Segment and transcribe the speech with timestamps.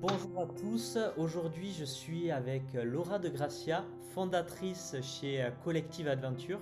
[0.00, 6.58] Bonjour à tous, aujourd'hui je suis avec Laura de Gracia, fondatrice chez Collective Adventure.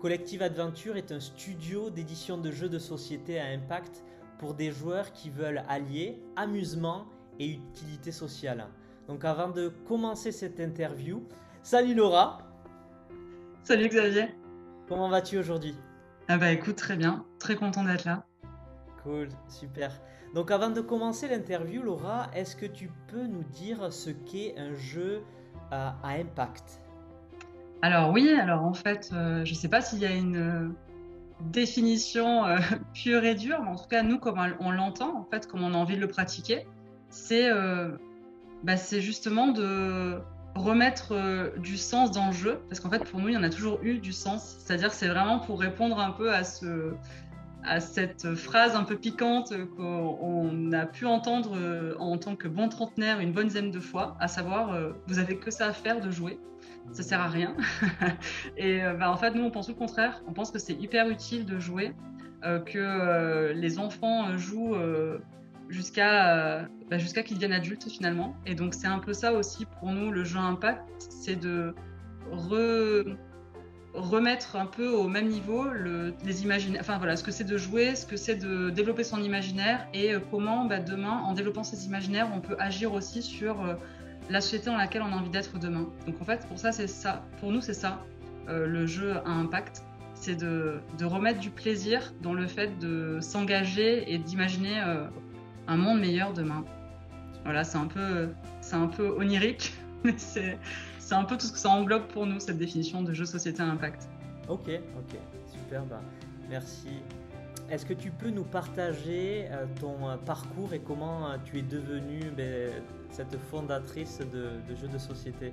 [0.00, 4.04] Collective Adventure est un studio d'édition de jeux de société à impact
[4.38, 7.06] pour des joueurs qui veulent allier amusement
[7.40, 8.68] et utilité sociale.
[9.08, 11.26] Donc avant de commencer cette interview,
[11.64, 12.38] salut Laura
[13.64, 14.28] Salut Xavier
[14.86, 15.74] Comment vas-tu aujourd'hui?
[16.28, 18.24] Ah bah écoute, très bien, très content d'être là.
[19.02, 19.90] Cool, super.
[20.34, 24.74] Donc avant de commencer l'interview, Laura, est-ce que tu peux nous dire ce qu'est un
[24.74, 25.22] jeu
[25.72, 26.80] euh, à impact?
[27.82, 30.68] Alors oui, alors en fait, euh, je ne sais pas s'il y a une euh,
[31.40, 32.46] définition
[32.94, 35.72] pure et dure, mais en tout cas, nous, comme on l'entend, en fait, comme on
[35.72, 36.66] a envie de le pratiquer,
[37.10, 37.48] c'est
[38.64, 40.18] bah, justement de
[40.56, 43.50] remettre du sens dans le jeu, parce qu'en fait, pour nous, il y en a
[43.50, 44.56] toujours eu du sens.
[44.58, 46.94] C'est-à-dire, c'est vraiment pour répondre un peu à ce,
[47.64, 52.68] à cette phrase un peu piquante qu'on a pu entendre euh, en tant que bon
[52.68, 56.00] trentenaire une bonne dizaine de fois, à savoir euh, vous avez que ça à faire
[56.00, 56.38] de jouer,
[56.92, 57.56] ça sert à rien.
[58.56, 61.08] et euh, bah, en fait, nous on pense au contraire, on pense que c'est hyper
[61.08, 61.92] utile de jouer,
[62.66, 64.76] que les enfants jouent
[65.70, 68.36] jusqu'à bah, jusqu'à qu'ils deviennent adultes finalement.
[68.44, 71.74] Et donc c'est un peu ça aussi pour nous le jeu impact, c'est de
[72.30, 73.16] re
[73.94, 75.66] remettre un peu au même niveau
[76.24, 79.22] les imaginaires, enfin voilà, ce que c'est de jouer, ce que c'est de développer son
[79.22, 83.62] imaginaire et euh, comment bah, demain, en développant ses imaginaires, on peut agir aussi sur
[83.62, 83.74] euh,
[84.30, 85.88] la société dans laquelle on a envie d'être demain.
[86.06, 87.24] Donc en fait, pour ça, c'est ça.
[87.38, 88.04] Pour nous, c'est ça.
[88.48, 89.84] Euh, le jeu a impact,
[90.14, 94.80] c'est de, remettre du plaisir dans le fait de s'engager et d'imaginer
[95.66, 96.64] un monde meilleur demain.
[97.44, 100.58] Voilà, c'est un peu onirique, mais c'est
[101.04, 103.62] c'est un peu tout ce que ça englobe pour nous, cette définition de jeu société
[103.62, 104.08] à impact.
[104.48, 105.18] Ok, ok,
[105.52, 106.00] super, bah,
[106.48, 106.88] merci.
[107.70, 111.62] Est-ce que tu peux nous partager euh, ton euh, parcours et comment euh, tu es
[111.62, 112.70] devenue ben,
[113.10, 115.52] cette fondatrice de, jeux de société?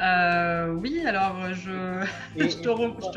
[0.00, 2.06] Oui, alors je,
[2.36, 2.68] je, te,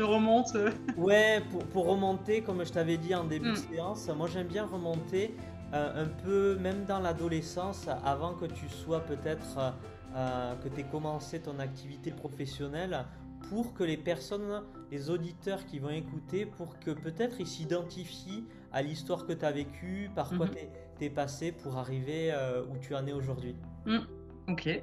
[0.02, 0.56] remonte.
[0.98, 1.42] Ouais,
[1.72, 3.72] pour, remonter, comme je t'avais dit en début de hmm.
[3.72, 5.34] séance, moi j'aime bien remonter
[5.72, 9.72] un peu, même dans l'adolescence, avant que tu sois peut-être
[10.14, 13.06] euh, que tu aies commencé ton activité professionnelle
[13.48, 18.82] pour que les personnes, les auditeurs qui vont écouter, pour que peut-être ils s'identifient à
[18.82, 20.54] l'histoire que tu as vécue, par quoi mhm.
[20.98, 23.56] tu es, passé pour arriver euh, où tu en es aujourd'hui.
[23.86, 23.98] Mm,
[24.48, 24.82] ok.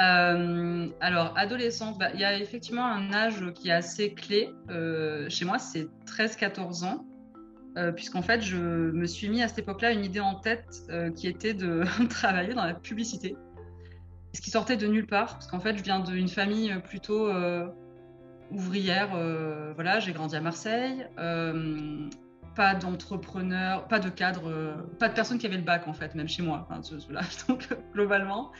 [0.00, 4.52] Euh, alors, adolescente, bah, il y a effectivement un âge qui est assez clé.
[5.28, 7.06] chez moi, c'est 13-14 ans.
[7.94, 10.66] puisqu'en fait, je me suis mis à cette époque-là une idée en tête
[11.14, 13.36] qui était de travailler dans la publicité
[14.32, 17.66] ce qui sortait de nulle part, parce qu'en fait, je viens d'une famille plutôt euh,
[18.50, 19.10] ouvrière.
[19.14, 21.06] Euh, voilà, j'ai grandi à Marseille.
[21.18, 22.08] Euh,
[22.54, 24.52] pas d'entrepreneur, pas de cadre,
[24.98, 26.68] pas de personne qui avait le bac en fait, même chez moi.
[27.48, 28.50] donc globalement.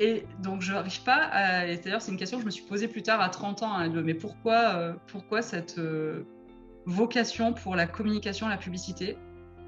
[0.00, 1.66] Et donc je n'arrive pas à.
[1.66, 3.72] Et d'ailleurs, c'est une question que je me suis posée plus tard à 30 ans.
[3.72, 5.80] Hein, mais pourquoi, pourquoi cette
[6.86, 9.16] vocation pour la communication, la publicité,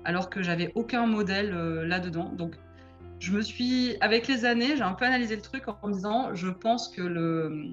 [0.04, 1.52] alors que j'avais aucun modèle
[1.84, 2.32] là-dedans?
[2.32, 2.56] Donc
[3.22, 6.34] je me suis, avec les années, j'ai un peu analysé le truc en me disant,
[6.34, 7.72] je pense que le,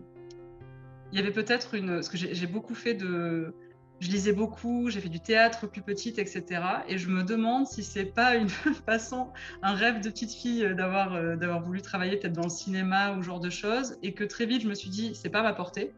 [1.12, 3.56] il y avait peut-être une, parce que j'ai beaucoup fait de,
[4.00, 6.62] je lisais beaucoup, j'ai fait du théâtre plus petite, etc.
[6.88, 8.50] Et je me demande si c'est pas une
[8.86, 9.30] façon,
[9.64, 13.24] un rêve de petite fille d'avoir euh, d'avoir voulu travailler peut-être dans le cinéma ou
[13.24, 15.54] ce genre de choses, et que très vite je me suis dit, c'est pas ma
[15.54, 15.94] portée.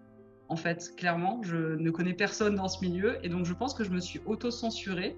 [0.47, 3.83] En fait, clairement, je ne connais personne dans ce milieu, et donc je pense que
[3.83, 5.17] je me suis auto-censurée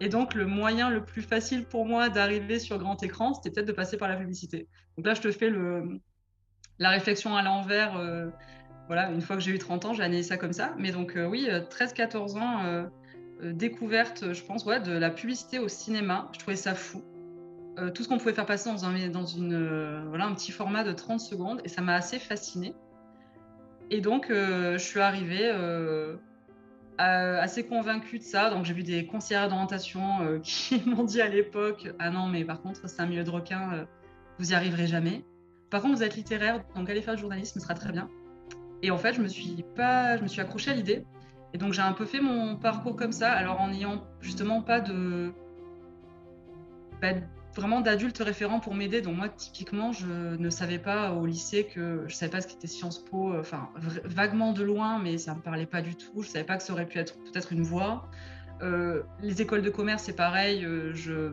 [0.00, 3.68] et donc, le moyen le plus facile pour moi d'arriver sur grand écran, c'était peut-être
[3.68, 4.68] de passer par la publicité.
[4.96, 5.52] Donc là, je te fais
[6.78, 7.96] la réflexion à l'envers.
[7.96, 8.28] Euh,
[8.86, 10.74] voilà, une fois que j'ai eu 30 ans, j'ai analysé ça comme ça.
[10.78, 12.90] Mais donc, euh, oui, 13-14 euh, ans,
[13.52, 16.28] découverte, je pense, ouais, de la publicité au cinéma.
[16.32, 17.02] Je trouvais ça fou.
[17.94, 20.92] tout ce qu'on pouvait faire passer dans, un, dans une, voilà, un petit format de
[20.92, 21.60] 30 secondes.
[21.64, 22.74] Et ça m'a assez fascinée.
[23.90, 25.52] Et donc, je suis arrivée
[27.00, 28.50] euh, assez convaincue de ça.
[28.50, 32.44] Donc j'ai vu des conseillères d'orientation euh, qui m'ont dit à l'époque Ah non, mais
[32.44, 33.84] par contre, c'est un milieu de requin, euh,
[34.38, 35.24] vous y arriverez jamais.
[35.70, 38.08] Par contre, vous êtes littéraire, donc allez faire du journalisme, ce sera très bien.
[38.82, 41.04] Et en fait, je me suis pas, je me suis accrochée à l'idée.
[41.52, 44.80] Et donc j'ai un peu fait mon parcours comme ça, alors en n'ayant justement pas
[44.80, 45.32] de,
[47.54, 49.00] vraiment d'adultes référents pour m'aider.
[49.00, 52.66] Donc moi, typiquement, je ne savais pas au lycée que je savais pas ce qu'était
[52.66, 53.70] Sciences Po, euh, enfin
[54.04, 56.22] vaguement de loin, mais ça me parlait pas du tout.
[56.22, 58.08] Je savais pas que ça aurait pu être peut-être une voie.
[58.62, 60.64] Euh, les écoles de commerce, c'est pareil.
[60.64, 61.32] Euh, je,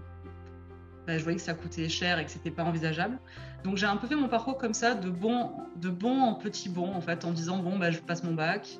[1.07, 3.19] bah, je voyais que ça coûtait cher et que c'était pas envisageable.
[3.63, 6.69] Donc j'ai un peu fait mon parcours comme ça, de bon, de bon en petit
[6.69, 8.79] bon, en fait, en disant bon, bah, je passe mon bac.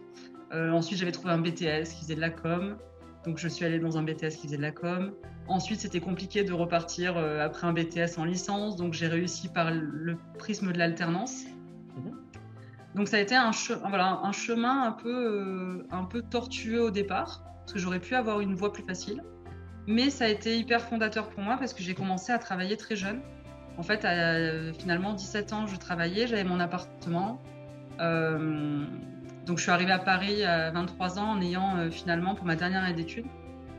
[0.52, 2.78] ensuite, j'avais trouvé un BTS qui faisait de la com.
[3.26, 5.12] Donc je suis allée dans un BTS qui faisait de la com.
[5.52, 10.18] Ensuite, c'était compliqué de repartir après un BTS en licence, donc j'ai réussi par le
[10.38, 11.44] prisme de l'alternance.
[11.96, 12.18] Mhm.
[12.96, 13.52] Donc ça a été un,
[13.88, 18.42] voilà, un chemin un peu, un peu tortueux au départ, parce que j'aurais pu avoir
[18.42, 19.24] une voie plus facile.
[19.88, 22.96] Mais ça a été hyper fondateur pour moi parce que j'ai commencé à travailler très
[22.96, 23.22] jeune.
[23.78, 27.42] En fait, à finalement 17 ans, je travaillais, j'avais mon appartement.
[28.00, 28.86] Euh,
[29.46, 32.56] donc je suis arrivée à Paris à 23 ans en ayant euh, finalement, pour ma
[32.56, 33.26] dernière année d'études,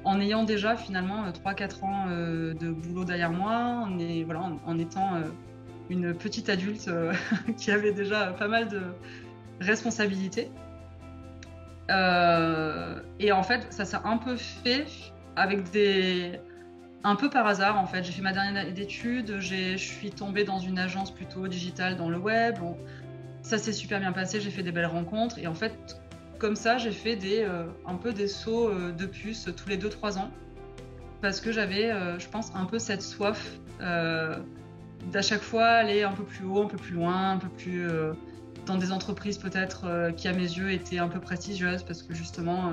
[0.05, 1.63] en ayant déjà finalement 3-4
[2.11, 3.89] euh, ans de boulot derrière moi,
[4.67, 5.11] en, étant
[5.91, 6.91] une petite adulte
[7.57, 8.81] qui avait déjà pas mal de
[9.61, 10.51] responsabilités.
[11.89, 14.87] et en fait, ça s'est un peu fait
[15.37, 16.41] avec des
[17.05, 18.05] un peu par hasard en fait.
[18.05, 22.09] J'ai fait ma dernière année d'études, je suis tombée dans une agence plutôt digitale dans
[22.09, 22.57] le web.
[23.43, 25.73] ça s'est super bien passé, j'ai fait des belles rencontres et en fait
[26.43, 29.79] comme ça j'ai fait des euh, un peu des sauts euh, de puce tous les
[29.79, 30.31] 2-3 ans
[31.21, 36.13] parce que j'avais euh, je pense un peu cette soif d'à chaque fois aller un
[36.13, 37.89] peu plus haut, un peu plus loin, un peu plus
[38.67, 42.73] dans des entreprises peut-être qui à mes yeux étaient un peu prestigieuses parce que justement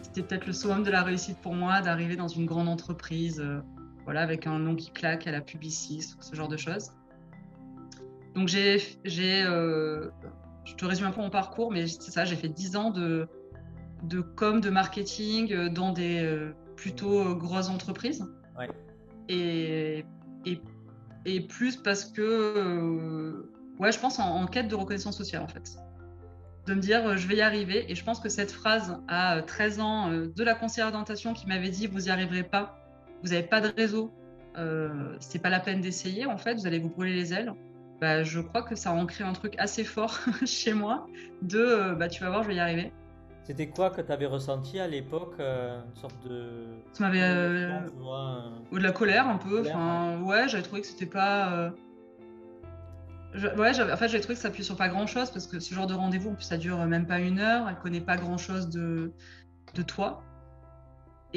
[0.00, 3.44] c'était peut-être le summum de la réussite pour moi d'arriver dans une grande entreprise,
[4.04, 6.92] voilà, avec un nom qui claque à la Publicis, ce genre de choses.
[8.36, 8.78] Donc j'ai
[9.44, 10.10] euh,
[10.66, 13.26] je te résume un peu mon parcours, mais c'est ça, j'ai fait 10 ans de,
[14.02, 18.26] de com, de marketing euh, dans des plutôt grosses entreprises.
[18.58, 18.68] Ouais.
[19.28, 20.04] Et,
[20.44, 20.60] et,
[21.24, 23.48] et, plus parce que,
[23.78, 25.78] ouais, je pense en quête de reconnaissance sociale en fait
[26.66, 27.90] de me dire euh, je vais y arriver.
[27.90, 31.46] Et je pense que cette phrase à 13 ans euh, de la conseillère d'orientation qui
[31.46, 32.78] m'avait dit vous n'y arriverez pas,
[33.22, 34.12] vous n'avez pas de réseau,
[34.58, 37.52] euh, c'est pas la peine d'essayer en fait, vous allez vous brûler les ailes.
[38.00, 41.06] Bah, je crois que ça a ancré un truc assez fort chez moi
[41.42, 42.92] de bah, tu vas voir, je vais y arriver.
[43.44, 46.64] C'était quoi que tu avais ressenti à l'époque Une sorte de.
[46.92, 47.68] Ça m'avait.
[48.72, 49.60] Ou de la colère un peu.
[49.60, 51.72] enfin, ouais, j'avais trouvé que c'était pas
[53.56, 55.74] ouais, en fait, j'ai trouvé que ça appuie sur pas grand chose parce que ce
[55.74, 57.68] genre de rendez-vous, en plus, ça dure même pas une heure.
[57.68, 59.12] Elle connaît pas grand chose de,
[59.74, 60.22] de toi.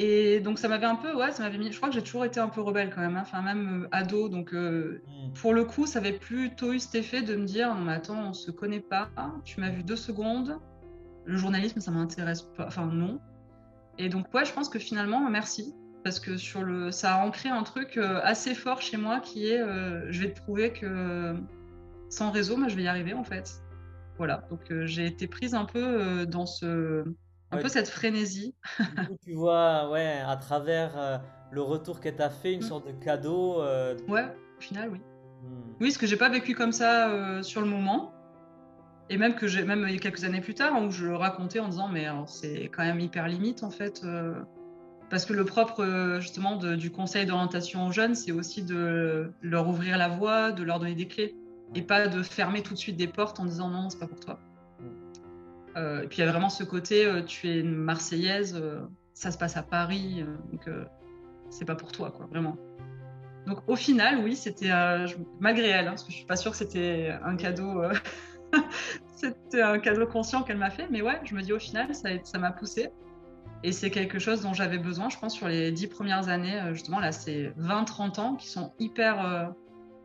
[0.02, 1.70] Et donc, ça m'avait un peu, ouais, ça m'avait mis.
[1.70, 3.22] Je crois que j'ai toujours été un peu rebelle quand même, hein.
[3.22, 4.30] enfin, même euh, ado.
[4.30, 5.34] Donc, euh, hmm.
[5.34, 8.30] pour le coup, ça avait plutôt eu cet effet de me dire non, mais attends,
[8.30, 9.10] on se connaît pas.
[9.44, 10.58] Tu m'as vu deux secondes.
[11.26, 12.66] Le journalisme, ça m'intéresse pas.
[12.66, 13.20] Enfin, non.
[13.98, 15.74] Et donc, ouais, je pense que finalement, merci.
[16.02, 19.48] Parce que sur le, ça a ancré un truc euh, assez fort chez moi qui
[19.48, 19.60] est
[20.08, 21.36] je vais te prouver que
[22.08, 23.60] sans réseau, moi, je vais y arriver en fait.
[24.16, 27.04] Voilà, donc j'ai été prise un peu dans ce,
[27.50, 28.54] un peu cette frénésie.
[29.24, 31.18] tu vois, ouais, à travers euh,
[31.50, 32.68] le retour que tu as fait, une mm.
[32.68, 33.62] sorte de cadeau.
[34.08, 34.26] Ouais,
[34.58, 34.98] au final, oui.
[34.98, 35.74] Mm.
[35.80, 38.12] Oui, ce que j'ai pas vécu comme ça sur le moment.
[39.08, 41.88] Et même que j'ai, même quelques années plus tard, où je le racontais en disant,
[41.88, 44.06] mais c'est quand même hyper limite en fait.
[45.08, 49.98] parce que le propre justement du conseil d'orientation aux jeunes, c'est aussi de leur ouvrir
[49.98, 51.34] la voie, de leur donner des clés
[51.74, 54.20] et pas de fermer tout de suite des portes en disant non, c'est pas pour
[54.20, 54.38] toi.
[55.76, 58.80] Euh, et puis il y a vraiment ce côté, euh, tu es une Marseillaise, euh,
[59.14, 60.68] ça se passe à Paris, donc
[61.50, 62.56] c'est pas pour toi, quoi, vraiment.
[63.46, 64.70] Donc au final, oui, c'était
[65.40, 67.82] malgré elle, hein, parce que je suis pas sûre que c'était un cadeau,
[69.14, 72.38] c'était un cadeau conscient qu'elle m'a fait, mais ouais, je me dis au final, ça
[72.38, 72.88] m'a poussé.
[73.62, 76.98] Et c'est quelque chose dont j'avais besoin, je pense, sur les dix premières années, justement,
[76.98, 79.52] là, c'est 20-30 ans qui sont hyper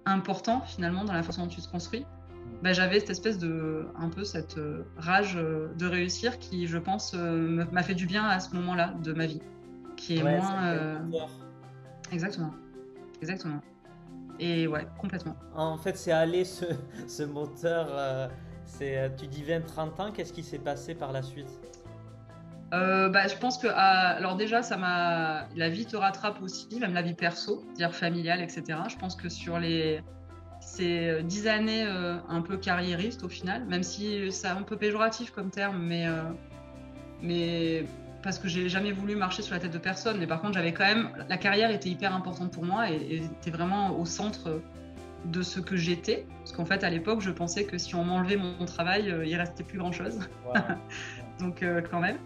[0.06, 2.06] important finalement dans la façon dont tu te construis,
[2.62, 6.78] bah, j'avais cette espèce de, un peu cette euh, rage euh, de réussir qui, je
[6.78, 9.42] pense, euh, m'a fait du bien à ce moment-là de ma vie,
[9.96, 11.02] qui est moins.
[12.12, 12.52] Exactement,
[13.22, 13.62] exactement.
[14.40, 15.36] Et ouais, complètement.
[15.56, 16.66] En fait, c'est aller ce,
[17.08, 18.30] ce moteur.
[18.66, 21.50] c'est, tu dis 20-30 ans, qu'est-ce qui s'est passé par la suite?
[22.74, 26.96] Euh, bah, je pense que alors déjà ça m'a la vie te rattrape aussi même
[26.96, 30.02] la vie perso dire familiale etc je pense que sur les
[30.76, 34.78] ces euh, dix années euh, un peu carriériste au final même si c'est un peu
[34.78, 36.06] péjoratif comme terme mais
[37.22, 37.86] mais
[38.24, 40.18] parce que j'ai jamais voulu marcher sur la tête de personne.
[40.18, 43.52] Mais par contre j'avais quand même la carrière était hyper importante pour moi et, était
[43.52, 44.62] vraiment au centre
[45.26, 46.26] de ce que j'étais.
[46.40, 49.64] Parce qu'en fait à l'époque je pensais que si on m'enlevait mon, travail il restait
[49.64, 50.20] plus grand chose
[51.40, 52.18] donc quand même.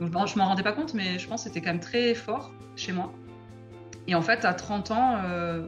[0.00, 2.52] Donc, je m'en rendais pas compte, mais je pense que c'était quand même très fort
[2.76, 3.12] chez moi.
[4.06, 5.66] Et en fait, à 30 ans, euh,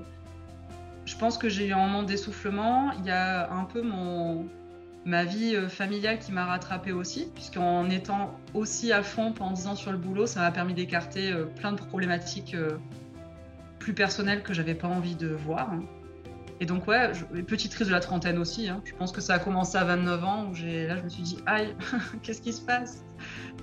[1.17, 2.93] je pense que j'ai eu un moment d'essoufflement.
[2.99, 4.47] Il y a un peu mon,
[5.07, 9.67] ma vie euh, familiale qui m'a rattrapée aussi, puisqu'en étant aussi à fond pendant 10
[9.69, 12.55] ans sur le boulot, ça m'a permis d'écarter euh, plein de problématiques
[13.79, 15.71] plus personnelles que j'avais pas envie de voir.
[16.61, 17.13] Et donc, ouais,
[17.47, 18.69] petite crise de la trentaine aussi.
[18.69, 18.83] Hein.
[18.85, 21.39] Je pense que ça a commencé à 29 ans, où là, je me suis dit,
[21.47, 21.75] aïe,
[22.23, 23.07] qu'est-ce qui se passe?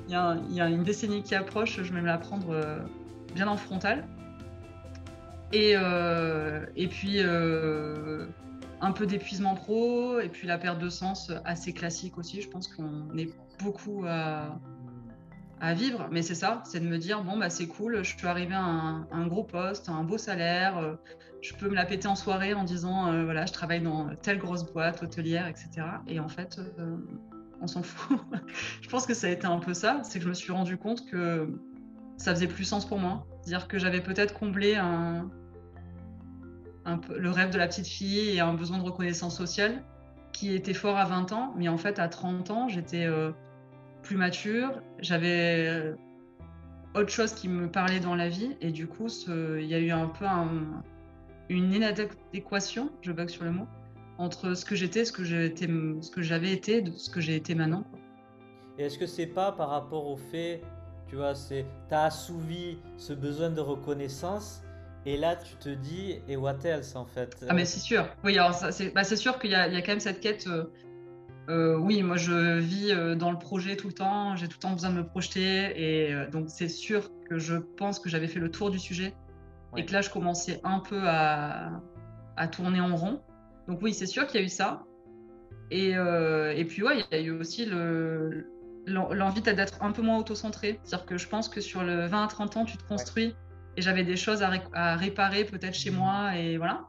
[0.10, 2.80] Il y, a, une décennie qui approche, je vais me la prendre euh,
[3.36, 4.08] bien en frontal.
[5.54, 5.76] Et,
[6.76, 12.42] et puis un peu d'épuisement pro, et puis la perte de sens assez classique aussi.
[12.42, 13.30] Je pense qu'on est
[13.60, 14.60] beaucoup à,
[15.64, 18.28] à vivre, mais c'est ça, c'est de me dire bon bah c'est cool, je suis
[18.28, 20.96] arrivé à un, gros poste, un beau salaire, euh,
[21.42, 24.40] je peux me la péter en soirée en disant euh, voilà je travaille dans telle
[24.40, 25.88] grosse boîte hôtelière, etc.
[26.08, 26.98] Et en fait euh,
[27.62, 28.20] on s'en fout.
[28.82, 30.76] je pense que ça a été un peu ça, c'est que je me suis rendu
[30.76, 31.48] compte que
[32.18, 35.30] ça faisait plus sens pour moi, c'est-à-dire que j'avais peut-être comblé un,
[36.86, 39.84] un peu le rêve de la petite fille et un besoin de reconnaissance sociale
[40.32, 43.08] qui était fort à 20 ans, mais en fait à 30 ans j'étais
[44.04, 45.96] plus mature, j'avais euh,
[46.94, 49.92] autre chose qui me parlait dans la vie et du coup il y a eu
[49.92, 50.26] un peu
[51.50, 53.68] une inadéquation, je bug sur le mot,
[54.18, 57.84] entre ce que j'étais, ce que j'avais été, ce que j'ai été maintenant.
[58.78, 60.62] Et est-ce que c'est pas par rapport au fait,
[61.08, 64.64] tu vois, c'est t'as assouvi ce besoin de reconnaissance
[65.06, 68.08] et là tu te dis et what else en fait Ah mais c'est sûr.
[68.24, 70.48] Oui alors c'est, bah, sûr qu'il y y a quand même cette quête.
[70.48, 70.66] Euh,
[71.50, 74.62] euh, oui, moi je vis euh, dans le projet tout le temps, j'ai tout le
[74.62, 78.40] temps besoin de me projeter et donc c'est sûr que je pense que j'avais fait
[78.40, 79.14] le tour du sujet
[79.76, 81.82] et que là je commençais un peu à,
[82.52, 83.22] tourner en rond.
[83.68, 84.84] Donc oui, c'est sûr qu'il y a eu ça.
[85.72, 85.96] Et,
[86.70, 87.66] puis ouais, il y a eu aussi
[88.86, 90.80] l'envie d'être un peu moins auto-centré.
[90.84, 93.36] C'est-à-dire que je pense que sur le 20 à 30 ans, tu te construis
[93.78, 96.88] et j'avais des choses à réparer peut-être chez moi et voilà.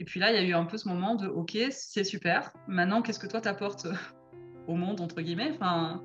[0.00, 2.52] Et puis là, il y a eu un peu ce moment de OK, c'est super.
[2.66, 3.86] Maintenant, qu'est-ce que toi t'apportes
[4.66, 5.52] au monde, entre guillemets?
[5.54, 6.02] Enfin,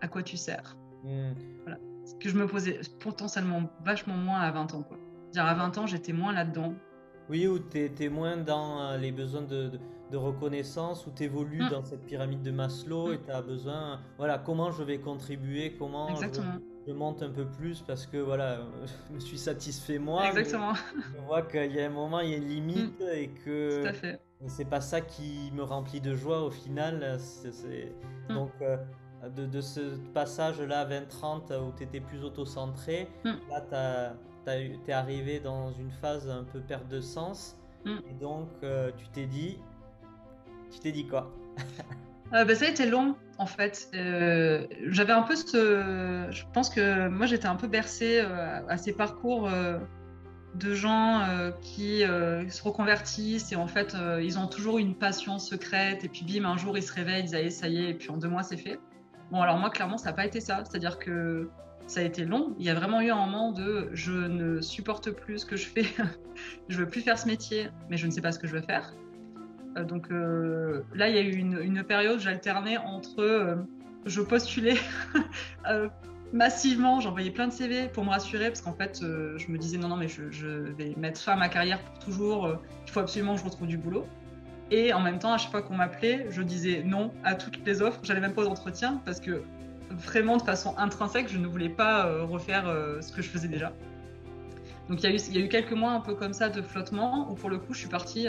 [0.00, 0.76] à quoi tu sers?
[1.04, 1.32] Hmm.
[1.62, 1.78] Voilà.
[2.04, 4.82] Ce que je me posais potentiellement vachement moins à 20 ans.
[4.82, 4.98] Quoi.
[5.32, 6.74] Dire à 20 ans, j'étais moins là-dedans.
[7.28, 9.70] Oui, ou tu es, moins dans euh, les besoins de,
[10.10, 11.70] de, reconnaissance, ou tu évolues hmm.
[11.70, 16.08] dans cette pyramide de Maslow et tu as besoin, voilà, comment je vais contribuer, comment
[16.08, 18.60] Exactement je monte un peu plus parce que voilà,
[19.08, 20.26] je me suis satisfait moi.
[20.26, 20.74] Exactement.
[20.96, 23.14] Je vois qu'il y a un moment, il y a une limite mm.
[23.14, 23.84] et que
[24.48, 27.18] c'est pas ça qui me remplit de joie au final.
[28.28, 28.34] Mm.
[28.34, 28.76] Donc, euh,
[29.36, 33.30] de, de, ce passage-là à 20-30 où tu étais plus auto-centré, mm.
[33.48, 34.14] là,
[34.46, 37.56] tu es arrivé dans une phase un peu perte de sens.
[37.86, 39.58] Et donc, euh, tu t'es dit.
[40.70, 41.30] Tu t'es dit quoi?
[42.32, 43.88] Euh, bah, Ça a été long en fait.
[43.94, 46.26] Euh, j'avais un peu ce.
[46.30, 49.78] Je pense que moi, j'étais un peu bercée euh, à ces parcours euh,
[50.54, 51.26] de gens
[51.62, 56.44] qui se reconvertissent et en fait, ils ont toujours une passion secrète et puis bim,
[56.44, 58.28] un jour, ils se réveillent, ils disent allez, ça y est, et puis en deux
[58.28, 58.78] mois, c'est fait.
[59.30, 60.62] Bon, alors moi, clairement, ça n'a pas été ça.
[60.68, 61.48] C'est-à-dire que
[61.86, 62.54] ça a été long.
[62.58, 65.66] Il y a vraiment eu un moment de je ne supporte plus ce que je
[65.66, 65.86] fais,
[66.68, 68.62] je veux plus faire ce métier, mais je ne sais pas ce que je veux
[68.62, 68.92] faire.
[69.76, 73.56] Euh, donc euh, là, il y a eu une, période, j'alternais entre euh,
[74.06, 74.76] je postulais
[76.32, 79.88] massivement, j'envoyais plein de CV pour me rassurer parce qu'en fait, je me disais non,
[79.88, 83.40] non, mais je, vais mettre fin à ma carrière pour toujours, il faut absolument que
[83.40, 84.06] je retrouve du boulot.
[84.70, 87.82] Et en même temps, à chaque fois qu'on m'appelait, je disais non à toutes les
[87.82, 89.42] offres, j'allais même pas d'entretien parce que
[89.90, 92.64] vraiment de façon intrinsèque, je ne voulais pas refaire
[93.02, 93.72] ce que je faisais déjà.
[94.88, 97.50] Donc il y, a eu, quelques mois un peu comme ça de flottement où pour
[97.50, 98.26] le coup, je suis partie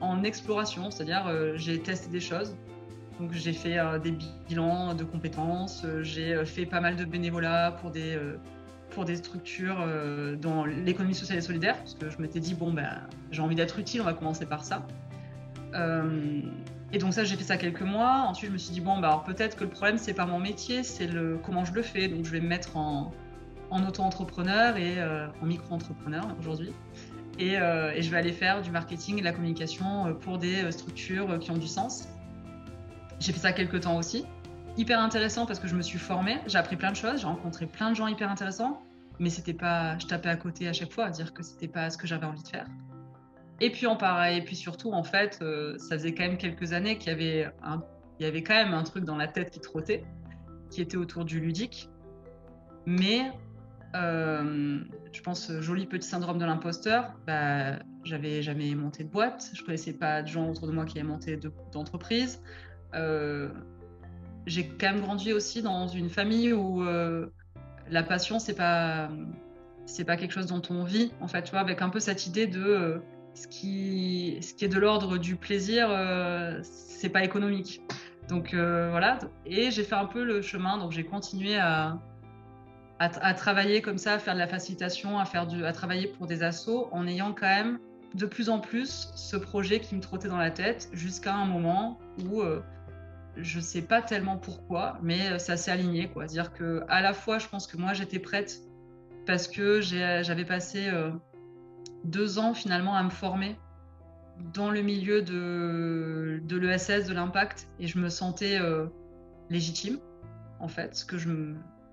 [0.00, 2.56] en exploration, c'est-à-dire euh, j'ai testé des choses.
[3.18, 4.14] Donc j'ai fait euh, des
[4.48, 8.18] bilans de compétences, euh, j'ai fait pas mal de bénévolat pour des,
[8.90, 9.86] pour des structures
[10.40, 13.00] dans l'économie sociale et solidaire, parce que je m'étais dit, bon, ben,
[13.30, 14.86] j'ai envie d'être utile, on va commencer par ça.
[16.92, 18.24] et donc ça, j'ai fait ça quelques mois.
[18.28, 20.82] Ensuite, je me suis dit, bon, alors peut-être que le problème, c'est pas mon métier,
[20.82, 22.08] c'est le comment je le fais.
[22.08, 23.12] Donc je vais me mettre en,
[23.70, 25.02] en auto-entrepreneur et
[25.42, 26.72] en micro-entrepreneur aujourd'hui.
[27.40, 30.64] Euh, et, je vais aller faire du marketing et de la communication euh, pour des
[30.64, 32.08] euh, structures qui ont du sens.
[33.20, 34.24] J'ai fait ça quelques temps aussi.
[34.76, 37.66] Hyper intéressant parce que je me suis formée, j'ai appris plein de choses, j'ai rencontré
[37.66, 38.80] plein de gens hyper intéressants,
[39.18, 41.90] mais c'était pas, je tapais à côté à chaque fois à dire que c'était pas
[41.90, 42.66] ce que j'avais envie de faire.
[43.60, 45.42] Et puis en pareil, et puis surtout en fait,
[45.78, 47.82] ça faisait quand même quelques années qu'il y avait un,
[48.20, 50.04] il y avait quand même un truc dans la tête qui trottait,
[50.70, 51.88] qui était autour du ludique,
[52.86, 53.32] mais
[53.94, 57.12] je pense, joli petit syndrome de l'imposteur.
[57.26, 60.98] Bah, j'avais jamais monté de boîte, je connaissais pas de gens autour de moi qui
[60.98, 61.38] avaient monté
[61.72, 62.42] d'entreprise.
[62.94, 63.50] Euh,
[64.46, 67.26] j'ai quand même grandi aussi dans une famille où euh,
[67.90, 69.10] la passion, c'est pas
[69.84, 72.26] c'est pas quelque chose dont on vit, en fait, tu vois, avec un peu cette
[72.26, 73.00] idée de
[73.32, 75.88] ce, qui, ce qui est de l'ordre du plaisir,
[76.62, 77.80] c'est pas économique.
[78.28, 81.98] Donc voilà, et j'ai fait un peu le chemin, donc j'ai continué à,
[83.00, 86.26] à, travailler comme ça, à faire de la facilitation, à, faire du, à travailler pour
[86.26, 87.78] des assos, en ayant quand même
[88.14, 91.98] de plus en plus ce projet qui me trottait dans la tête jusqu'à un moment
[92.24, 92.62] où euh,
[93.36, 96.08] je ne sais pas tellement pourquoi, mais euh, ça s'est aligné.
[96.08, 96.26] Quoi.
[96.26, 98.60] dire que à la fois, je pense que moi, j'étais prête
[99.26, 101.10] parce que j'avais passé euh,
[102.04, 103.56] deux ans finalement à me former
[104.54, 108.58] dans le milieu de, de l'ESS, de l'impact, et je me sentais
[109.50, 109.98] légitime,
[110.60, 111.28] en fait, ce que je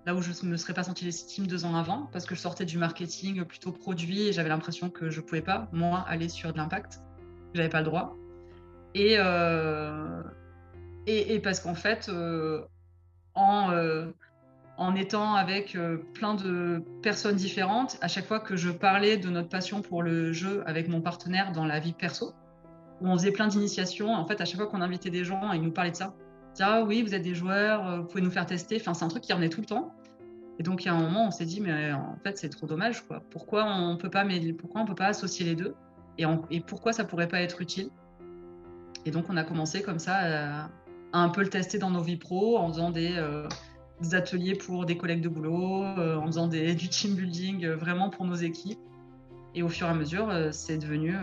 [0.05, 2.39] là où je ne me serais pas sentie légitime deux ans avant, parce que je
[2.39, 6.29] sortais du marketing plutôt produit et j'avais l'impression que je ne pouvais pas, moi, aller
[6.29, 7.01] sur de l'impact.
[7.53, 8.15] Je n'avais pas le droit.
[8.93, 10.21] Et, euh,
[11.43, 12.61] parce qu'en fait, euh,
[13.33, 14.05] en, euh,
[14.77, 15.77] en étant avec
[16.13, 20.33] plein de personnes différentes, à chaque fois que je parlais de notre passion pour le
[20.33, 22.33] jeu avec mon partenaire dans la vie perso,
[23.01, 25.61] où on faisait plein d'initiations, en fait, à chaque fois qu'on invitait des gens, ils
[25.61, 26.13] nous parlaient de ça
[26.61, 28.77] ah oui, vous êtes des joueurs, vous pouvez nous faire tester.
[28.79, 29.93] Enfin, c'est un truc qui revenait tout le temps.
[30.59, 32.65] Et donc, il y a un moment, on s'est dit, mais en fait, c'est trop
[32.65, 33.05] dommage.
[33.07, 33.21] Quoi.
[33.29, 35.75] Pourquoi on peut pas, peut pas associer les deux
[36.17, 37.89] et, pourquoi ça pourrait pas être utile?
[39.05, 40.69] Et donc, on a commencé comme ça à,
[41.11, 43.47] un peu le tester dans nos vies pro, en faisant des, euh,
[44.13, 48.25] ateliers pour des collègues de boulot, euh, en faisant des, du team building vraiment pour
[48.25, 48.79] nos équipes.
[49.55, 51.15] Et au fur et à mesure, c'est devenu,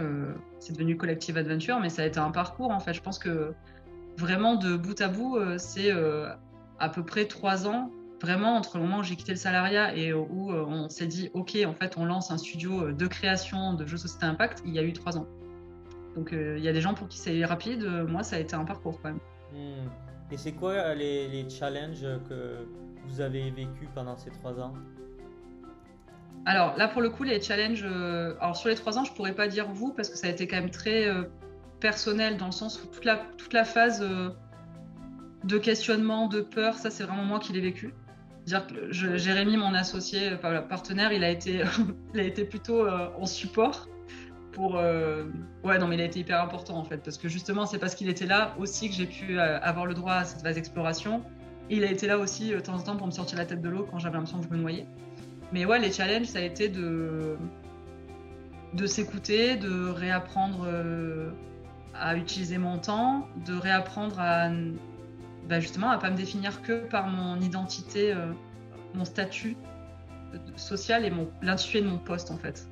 [0.59, 2.95] c'est devenu Collective Adventure, mais ça a été un parcours en fait.
[2.95, 3.55] Je pense que
[4.17, 6.29] vraiment de bout à bout, euh, c'est euh,
[6.79, 7.91] à peu près trois ans,
[8.23, 11.31] vraiment entre le moment où j'ai quitté le salariat et où euh, on s'est dit,
[11.35, 14.79] OK, en fait, on lance un studio de création de jeux société impact, il y
[14.79, 15.27] a eu trois ans.
[16.17, 18.67] Donc il y a des gens pour qui c'est rapide, moi ça a été un
[18.67, 19.21] parcours quand même.
[19.55, 19.89] Hmm.
[20.31, 22.67] Et c'est quoi les, challenges que
[23.07, 24.75] vous avez vécu pendant ces trois ans?
[26.45, 27.85] Alors là, pour le coup, les challenges.
[28.41, 30.47] alors sur les trois ans, je pourrais pas dire vous parce que ça a été
[30.47, 31.09] quand même très
[31.83, 34.31] personnel dans le sens où toute la, toute la phase euh,
[35.43, 37.93] de questionnement, de peur, ça c'est vraiment moi qui l'ai vécu.
[38.47, 41.63] Dire que Jérémy, mon associé, euh, partenaire, il a été,
[42.15, 43.89] il a été plutôt euh, en support
[44.53, 44.75] pour.
[44.75, 47.95] Ouais, non, mais il a été hyper important en fait, parce que justement, c'est parce
[47.95, 51.23] qu'il était là aussi que j'ai pu avoir le droit à cette phase d'exploration.
[51.71, 53.63] Et il a été là aussi de temps en temps pour me sortir la tête
[53.63, 54.87] de l'eau quand j'avais l'impression que je me noyais.
[55.53, 57.39] Mais ouais, les challenges, ça a été de,
[58.75, 60.67] de s'écouter, de réapprendre
[61.95, 64.51] à utiliser mon temps, de réapprendre à
[65.49, 68.33] bah justement à pas me définir que par mon identité, euh,
[68.95, 69.57] mon statut
[70.57, 72.67] social et l'intitulé de mon poste en fait.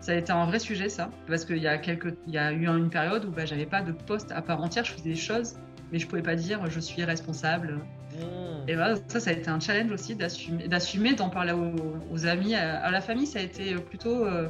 [0.00, 2.52] Ça a été un vrai sujet ça, parce qu'il y a quelques, il y a
[2.52, 5.14] eu une période où bah, j'avais pas de poste à part entière, je faisais des
[5.14, 5.56] choses,
[5.92, 7.80] mais je pouvais pas dire je suis responsable.
[8.14, 8.68] Mmh.
[8.68, 12.90] Et voilà, ça, ça a été un challenge aussi d'assumer, d'en parler aux, amis, à,
[12.90, 14.48] la famille, ça a été plutôt, euh,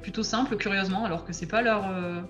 [0.00, 2.20] plutôt simple, curieusement, alors que c'est pas leur, euh,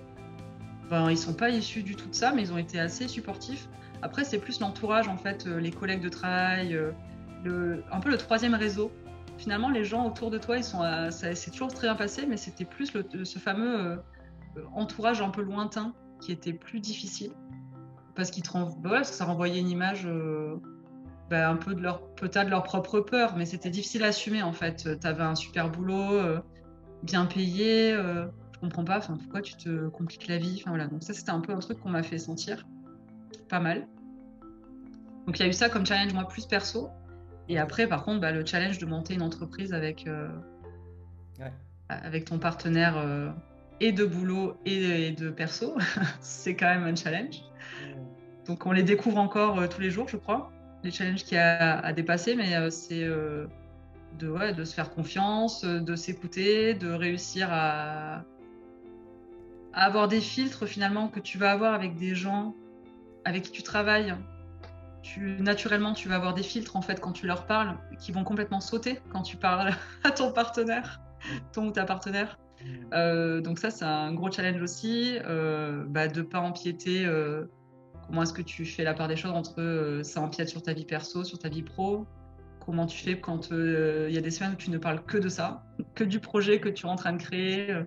[0.89, 3.67] ben, ils sont pas issus du tout de ça, mais ils ont été assez supportifs.
[4.01, 8.17] Après, c'est plus l'entourage, en fait, euh, les collègues de travail, euh, un peu le
[8.17, 8.91] troisième réseau.
[9.37, 10.81] Finalement, les gens autour de toi, ils sont,
[11.51, 12.91] toujours très bien passé, mais c'était plus
[13.23, 13.97] ce fameux euh,
[14.73, 17.31] entourage un peu lointain qui était plus difficile.
[18.15, 18.43] Parce, qu'ils
[18.79, 20.07] bah ça renvoyait une image
[21.29, 24.53] bah, un peu de leur, peut-être de propre peur, mais c'était difficile à assumer, en
[24.53, 24.99] fait.
[24.99, 26.19] Tu avais un super boulot,
[27.03, 27.95] bien payé
[28.57, 30.87] je comprends pas, pourquoi tu te compliques la vie, voilà.
[30.87, 32.65] Donc ça, c'était un peu un truc qu'on m'a fait sentir
[33.47, 33.87] pas mal.
[35.25, 36.89] Donc il y a eu ça comme challenge moi plus perso.
[37.49, 40.29] Et après, par contre, bah, le challenge de monter une entreprise avec, euh,
[41.89, 43.29] avec ton partenaire euh,
[43.79, 45.77] et de boulot et, de perso,
[46.21, 47.41] c'est quand même un challenge.
[48.45, 50.51] Donc on les découvre encore euh, tous les jours, je crois,
[50.83, 53.49] les challenges qu'il y a à dépasser, mais c'est de,
[54.19, 58.23] de se faire confiance, de s'écouter, de réussir à,
[59.73, 62.55] avoir des filtres finalement que tu vas avoir avec des gens
[63.27, 64.15] avec qui tu travailles.
[65.03, 68.23] Tu, naturellement, tu vas avoir des filtres en fait quand tu leur parles qui vont
[68.23, 69.71] complètement sauter quand tu parles
[70.03, 71.01] à ton partenaire,
[71.53, 72.39] ton ou ta partenaire.
[72.93, 77.05] Euh, donc ça, c'est un gros challenge aussi, euh, bah, de pas empiéter.
[77.05, 77.45] Euh,
[78.05, 80.85] comment est-ce que tu fais la part des choses entre ça empiète sur ta vie
[80.85, 82.05] perso, sur ta vie pro?
[82.65, 85.29] Comment tu fais quand il y a des semaines où tu ne parles que de
[85.29, 85.63] ça,
[85.95, 87.77] que du projet que tu es en train de créer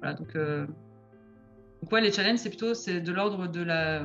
[0.00, 4.04] Voilà, donc donc les challenges, c'est plutôt c'est de l'ordre de la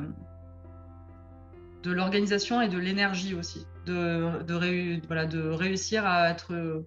[1.86, 6.84] de l'organisation et de l'énergie aussi, de, de, réussir à être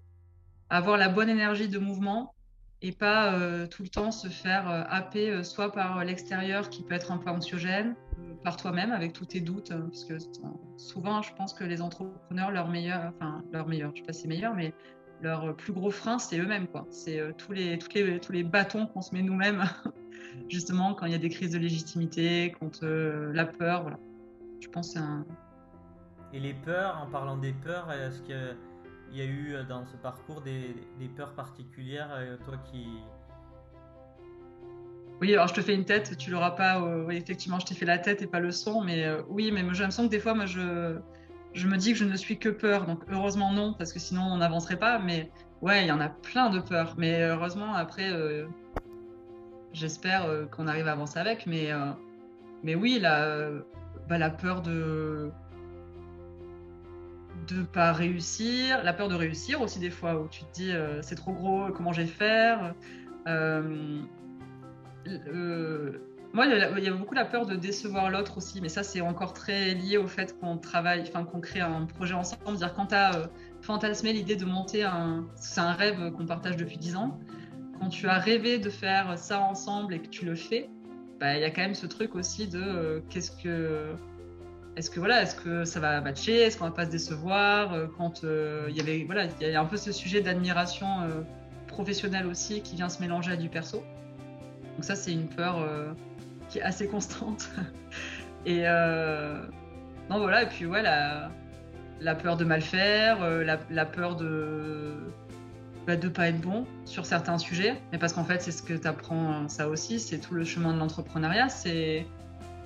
[0.70, 2.34] avoir la bonne énergie de mouvement
[2.82, 6.84] et pas euh, tout le temps se faire euh, happer euh, soit par l'extérieur qui
[6.84, 7.96] peut être un peu anxiogène,
[8.44, 10.18] par toi-même avec tous tes doutes, hein, parce que
[10.78, 14.22] souvent je pense que les entrepreneurs leur meilleur, enfin leur meilleur, je sais pas si
[14.22, 14.74] c'est meilleur, mais
[15.22, 16.88] leur plus gros frein c'est eux-mêmes quoi.
[16.90, 19.64] C'est tous les, tous les tous les bâtons qu'on se met nous-mêmes
[20.50, 24.00] justement quand il y a des crises de légitimité, quand euh, la peur, voilà.
[24.60, 25.26] Je pense à un...
[26.34, 28.56] Et les peurs, en parlant des peurs, est-ce qu'il
[29.14, 30.76] y a eu euh, dans ce parcours des,
[31.16, 32.88] peurs particulières, euh, toi qui...
[35.22, 36.82] Oui, alors je te fais une tête, tu l'auras pas.
[36.82, 39.82] oui, effectivement, je t'ai fait la tête et pas le son, mais oui, mais j'ai
[39.82, 40.98] l'impression que des fois, moi, je,
[41.54, 42.86] je me dis que je ne suis que peur.
[42.86, 45.00] Donc heureusement non, parce que sinon on n'avancerait pas.
[45.00, 46.96] Mais ouais, il y en a plein de peurs.
[46.98, 48.48] Mais heureusement, après, euh,
[49.74, 51.46] j'espère euh, qu'on arrive à avancer avec.
[51.48, 51.92] Mais, euh,
[52.64, 53.50] mais oui, la,
[54.10, 55.32] bah, la peur de
[57.48, 61.16] de pas réussir, la peur de réussir aussi des fois, où tu te dis c'est
[61.16, 62.76] trop gros, comment je vais faire?
[66.32, 69.34] Moi, il y a beaucoup la peur de décevoir l'autre aussi, mais ça, c'est encore
[69.34, 72.56] très lié au fait qu'on travaille, enfin, qu'on crée un projet ensemble.
[72.56, 73.28] Dire quand tu as euh,
[73.62, 75.26] fantasmé l'idée de monter un.
[75.36, 77.20] C'est un rêve qu'on partage depuis 10 ans.
[77.80, 80.70] Quand tu as rêvé de faire ça ensemble et que tu le fais,
[81.20, 83.94] bah, y a quand même ce truc aussi de euh, qu'est-ce que.
[84.76, 86.42] Est-ce que voilà, est-ce que ça va matcher?
[86.42, 87.74] Est-ce qu'on va pas se décevoir?
[87.74, 90.88] Euh, Quand il y voilà, il y a un peu ce sujet d'admiration
[91.68, 93.84] professionnelle aussi qui vient se mélanger à du perso.
[94.76, 95.68] Donc ça, c'est une peur
[96.50, 97.50] qui est assez constante.
[98.46, 99.42] et euh,
[100.10, 104.96] non, voilà, et puis ouais, la, peur de mal faire, euh, la, peur de
[105.88, 108.74] bah, de pas être bon sur certains sujets, mais parce qu'en fait, c'est ce que
[108.74, 112.06] tu apprends, ça aussi, c'est tout le chemin de l'entrepreneuriat, c'est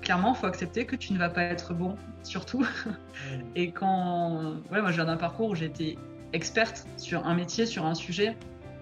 [0.02, 2.66] clairement, il faut accepter que tu ne vas pas être bon, surtout.
[3.56, 5.98] Et quand, ouais, moi, je viens d'un parcours où été
[6.34, 8.36] experte sur un métier, sur un sujet,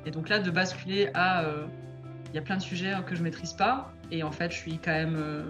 [0.06, 1.68] et donc là, de basculer à, euh,
[2.30, 4.80] il y a plein de sujets que je maîtrise pas, et en fait, je suis
[4.80, 5.44] quand même euh,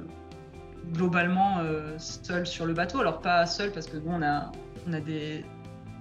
[0.93, 2.99] globalement euh, seule sur le bateau.
[2.99, 4.51] Alors pas seule parce que bon, on a,
[4.87, 5.45] on a des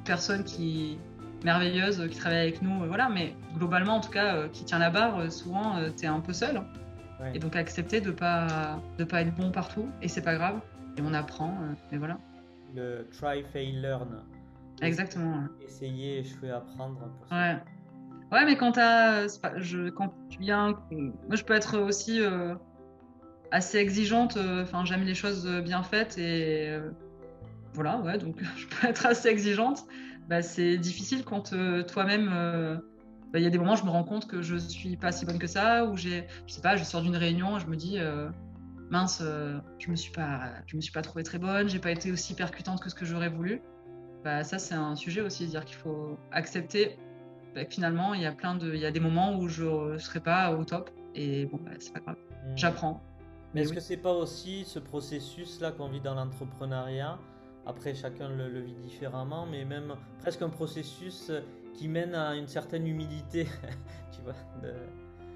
[0.05, 0.99] personnes qui
[1.45, 3.09] merveilleuses qui travaillent avec nous, voilà.
[3.09, 6.63] Mais globalement, en tout cas, qui tient la barre, souvent, tu es un peu seul.
[7.35, 10.59] Et donc accepter de pas de pas être bon partout et c'est pas grave
[10.97, 11.55] et on apprend
[11.93, 12.17] mais voilà.
[12.75, 14.23] Le try fail learn.
[14.83, 15.45] Exactement.
[15.63, 16.99] Essayer, échouer, apprendre.
[16.99, 17.57] Pour ouais.
[18.33, 19.27] Ouais, mais quand, as,
[19.57, 20.79] je, quand tu viens.
[20.91, 22.55] Moi, je peux être aussi euh,
[23.51, 24.37] assez exigeante.
[24.37, 26.71] Euh, enfin, j'aime les choses bien faites et.
[26.71, 26.91] Euh,
[27.75, 29.85] voilà, ouais, donc je peux être assez exigeante.
[30.31, 31.53] Bah, c'est difficile quand
[31.87, 32.31] toi-même.
[33.33, 35.13] Bah, il y a des moments où je me rends compte que je suis pas
[35.13, 37.67] si bonne que ça, ou j'ai, je sais pas, je sors d'une réunion et je
[37.67, 37.99] me dis,
[38.91, 39.23] mince,
[39.79, 42.35] je me suis pas, je me suis pas trouvée très bonne, j'ai pas été aussi
[42.35, 43.61] percutante que ce que j'aurais voulu.
[44.25, 46.97] Bah, ça, c'est un sujet aussi, dire qu'il faut accepter
[47.55, 49.99] bah, finalement, il y a plein de, il y a des moments où je ne
[49.99, 52.17] serai pas au top et bon, c'est pas grave.
[52.17, 52.57] Hmm.
[52.57, 53.03] J'apprends.
[53.55, 57.19] Mais est-ce que c'est pas aussi ce processus-là qu'on vit dans l'entrepreneuriat
[57.67, 61.31] Après, chacun le, vit différemment, mais même presque un processus
[61.75, 63.47] qui mène à une certaine humilité,
[64.13, 64.35] tu vois.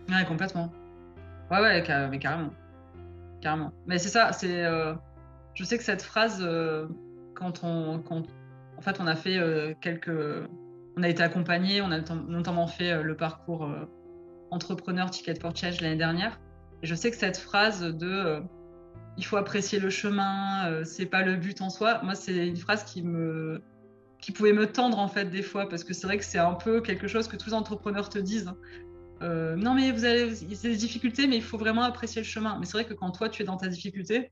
[0.08, 0.72] Ouais, complètement.
[1.50, 2.50] Ouais, ouais, mais carrément.
[3.40, 3.72] Carrément.
[3.86, 4.64] Mais c'est ça, c'est.
[4.64, 4.94] Euh,
[5.54, 6.88] je sais que cette phrase, euh,
[7.34, 8.00] quand on.
[8.00, 8.22] Quand,
[8.76, 10.10] en fait, on a fait euh, quelques
[10.96, 13.88] on a été accompagné, on a notamment fait euh, le parcours euh,
[14.50, 16.38] entrepreneur Ticket for Change l'année dernière.
[16.82, 18.40] Et je sais que cette phrase de euh,
[19.16, 22.84] il faut apprécier le chemin, c'est pas le but en soi, moi c'est une phrase
[22.84, 23.60] qui me
[24.20, 26.54] qui pouvait me tendre en fait des fois parce que c'est vrai que c'est un
[26.54, 28.50] peu quelque chose que tous les entrepreneurs te disent.
[29.20, 32.58] non mais vous avez des difficultés mais il faut vraiment apprécier le chemin.
[32.58, 34.30] Mais c'est vrai que quand toi tu es dans ta difficulté,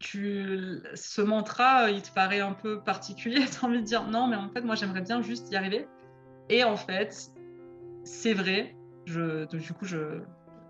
[0.00, 3.44] tu, ce mantra, il te paraît un peu particulier.
[3.50, 5.86] Tu as envie de dire non, mais en fait, moi, j'aimerais bien juste y arriver.
[6.48, 7.30] Et en fait,
[8.04, 8.76] c'est vrai.
[9.06, 10.20] Je, du coup, je,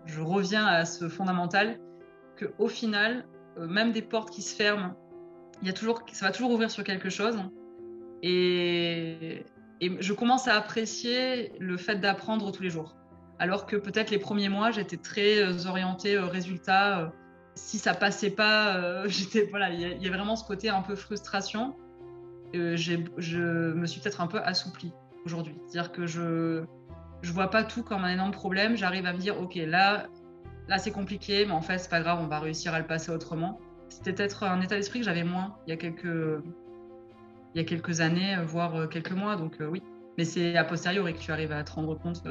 [0.05, 1.79] je, reviens à ce fondamental
[2.35, 3.25] que au final,
[3.57, 4.95] euh, même des portes qui se ferment,
[5.61, 7.37] il y a toujours, ça va toujours ouvrir sur quelque chose.
[8.21, 9.45] Et,
[9.81, 12.95] je commence à apprécier le fait d'apprendre tous les jours.
[13.39, 17.11] Alors que peut-être les premiers mois, j'étais très euh, orientée au résultat
[17.55, 20.95] si ça passait pas, euh, j'étais voilà, il y, a vraiment ce côté un peu
[20.95, 21.75] frustration.
[22.53, 23.39] Euh, je
[23.73, 24.93] me suis peut-être un peu assouplie
[25.25, 26.63] aujourd'hui, c'est-à-dire que je
[27.21, 28.77] je vois pas tout comme un énorme problème.
[28.77, 30.07] J'arrive à me dire ok là
[30.67, 33.11] là c'est compliqué, mais en fait c'est pas grave, on va réussir à le passer
[33.11, 33.59] autrement.
[33.89, 36.41] C'était peut-être un état d'esprit que j'avais moins il y a quelques
[37.53, 39.35] il y a quelques années, voire quelques mois.
[39.35, 39.81] Donc euh, oui,
[40.17, 42.23] mais c'est a posteriori que tu arrives à te rendre compte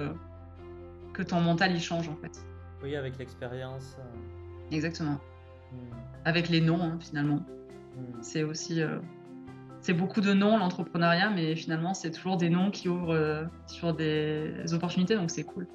[1.12, 2.44] que ton mental il change en fait.
[2.84, 3.96] Oui, avec l'expérience.
[4.70, 5.18] Exactement.
[5.72, 5.94] Hmm.
[6.26, 7.40] Avec les noms, hein, finalement.
[7.96, 8.20] Hmm.
[8.20, 8.82] C'est aussi.
[8.82, 8.98] Euh,
[9.80, 13.94] c'est beaucoup de noms, l'entrepreneuriat, mais finalement, c'est toujours des noms qui ouvrent euh, sur
[13.94, 15.66] des opportunités, donc c'est cool.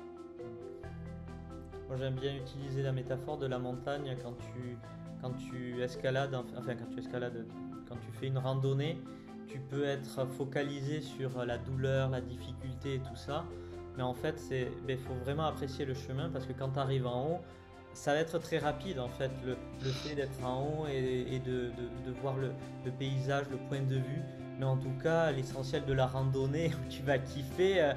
[1.90, 4.78] Moi, j'aime bien utiliser la métaphore de la montagne quand tu,
[5.24, 7.48] quand tu escalades, enfin, quand tu escalades,
[7.88, 9.02] quand tu fais une randonnée,
[9.48, 13.44] tu peux être focalisé sur la douleur, la difficulté et tout ça.
[13.98, 17.08] Mais en fait, il ben, faut vraiment apprécier le chemin parce que quand tu arrives
[17.08, 17.40] en haut,
[17.94, 19.56] ça va être très rapide en fait, le,
[19.90, 21.72] fait d'être en haut et, de,
[22.22, 22.52] voir le,
[23.00, 24.22] paysage, le point de vue.
[24.60, 27.94] Mais en tout cas, l'essentiel de la randonnée où tu vas kiffer,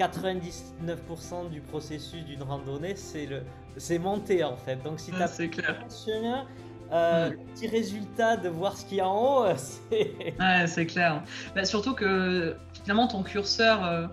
[0.00, 0.52] 99%
[0.88, 3.42] euh, du processus d'une randonnée, c'est le,
[3.76, 4.82] c'est monter en fait.
[4.82, 5.76] Donc si tu as clair.
[5.88, 6.46] chemin,
[6.92, 10.34] euh, petit résultat de voir ce qu'il y a en haut, c'est...
[10.40, 11.22] Ouais, c'est clair.
[11.54, 14.06] Bah, surtout que finalement, ton curseur euh,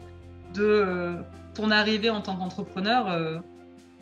[0.54, 1.16] de euh,
[1.56, 3.42] ton arrivée en tant qu'entrepreneur,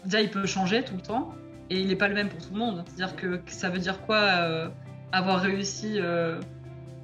[0.03, 1.33] déjà, il peut changer tout le temps
[1.69, 2.83] et il n'est pas le même pour tout le monde.
[2.85, 4.19] C'est-à-dire que ça veut dire quoi
[5.13, 5.99] avoir réussi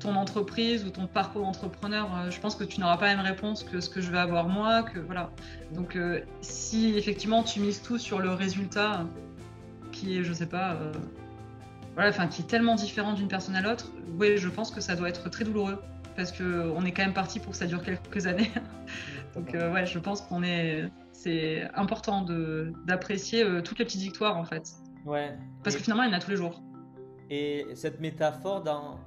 [0.02, 3.64] ton entreprise ou ton parcours d'entrepreneur, je pense que tu n'auras pas la même réponse
[3.64, 4.84] que ce que je vais avoir moi.
[4.84, 5.32] Que, voilà.
[5.72, 5.98] Donc,
[6.42, 9.06] si effectivement tu mises tout sur le résultat,
[9.92, 10.78] qui est, je sais pas,
[11.96, 14.96] voilà, enfin, qui est tellement différent d'une personne à l'autre, oui, je pense que ça
[14.96, 15.80] doit être très douloureux
[16.16, 18.52] parce que on est quand même parti pour que ça dure quelques années.
[19.36, 22.26] Donc euh, ouais, je pense qu'on est, c'est important
[22.86, 24.74] d'apprécier euh, toutes les petites victoires en fait.
[25.06, 25.38] Ouais.
[25.64, 26.62] Parce que finalement, il y en a tous les jours.
[27.30, 29.00] Et cette métaphore dans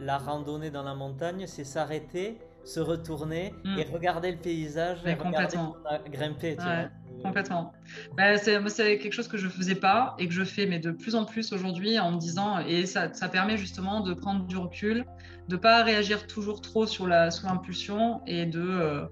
[0.00, 3.78] la randonnée dans la montagne, c'est s'arrêter, se retourner mm.
[3.78, 5.76] et regarder le paysage, et complètement.
[6.10, 6.56] grimper.
[6.56, 6.88] Tu vois
[7.22, 7.72] complètement.
[8.16, 11.14] Bah, c'est quelque chose que je faisais pas et que je fais, mais de plus
[11.14, 15.04] en plus aujourd'hui en me disant, et ça, ça, permet justement de prendre du recul,
[15.48, 19.06] de pas réagir toujours trop sur l'impulsion et de, euh,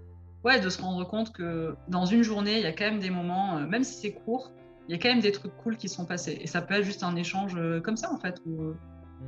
[0.44, 3.10] ouais, de se rendre compte que dans une journée, il y a quand même des
[3.10, 4.52] moments, euh, même si c'est court,
[4.88, 6.38] il y a quand même des trucs cool qui sont passés.
[6.40, 8.74] Et ça peut être juste un échange euh, comme ça en fait, où.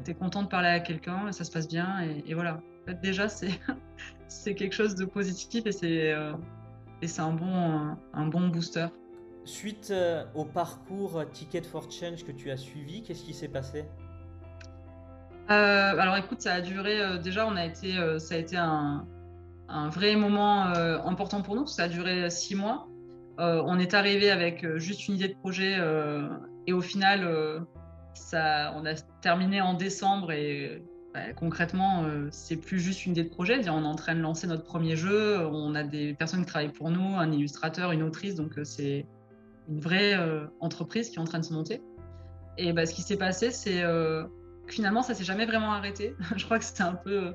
[0.04, 2.54] Tu es content de parler à quelqu'un, ça se passe bien et, et voilà.
[2.82, 3.58] En fait, déjà, c'est
[4.54, 6.14] quelque chose de positif et c'est
[7.04, 8.86] et c'est un bon, un, bon booster.
[9.44, 13.84] Suite euh, au parcours Ticket for Change que tu as suivi, qu'est-ce qui s'est passé?
[15.50, 19.06] Euh, Alors écoute, ça a duré, euh, déjà on a été, ça a été un,
[19.68, 20.64] un vrai moment
[21.04, 22.88] important pour nous, ça a duré six mois.
[23.36, 25.76] on est arrivé avec juste une idée de projet
[26.66, 27.66] et au final,
[28.32, 30.82] on a terminé en décembre et
[31.36, 33.68] concrètement, euh, c'est plus juste une idée de projet.
[33.68, 35.46] On est en train de lancer notre premier jeu.
[35.46, 38.34] On a des personnes qui travaillent pour nous, un illustrateur, une autrice.
[38.34, 39.06] Donc, euh, c'est
[39.68, 41.82] une vraie euh, entreprise qui est en train de se monter.
[42.58, 44.26] Et bah, ce qui s'est passé, c'est que
[44.68, 46.14] finalement, ça s'est jamais vraiment arrêté.
[46.36, 47.32] Je crois que c'est un peu,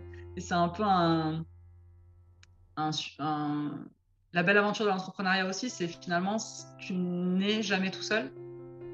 [4.31, 6.37] la belle aventure de l'entrepreneuriat aussi, c'est finalement
[6.77, 8.31] tu n'es jamais tout seul.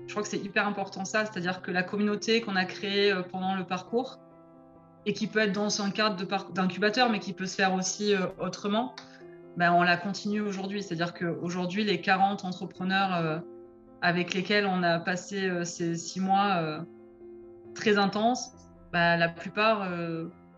[0.07, 3.55] Je crois que c'est hyper important ça, c'est-à-dire que la communauté qu'on a créée pendant
[3.55, 4.19] le parcours,
[5.05, 8.25] et qui peut être dans un cadre d'incubateur, mais qui peut se faire aussi euh,
[8.39, 8.95] autrement,
[9.55, 10.81] ben, on la continue aujourd'hui.
[10.81, 13.39] C'est-à-dire qu'aujourd'hui, les 40 entrepreneurs euh,
[14.01, 16.83] avec lesquels on a passé euh, ces six mois
[17.75, 18.51] très intenses,
[18.91, 19.89] ben, la plupart,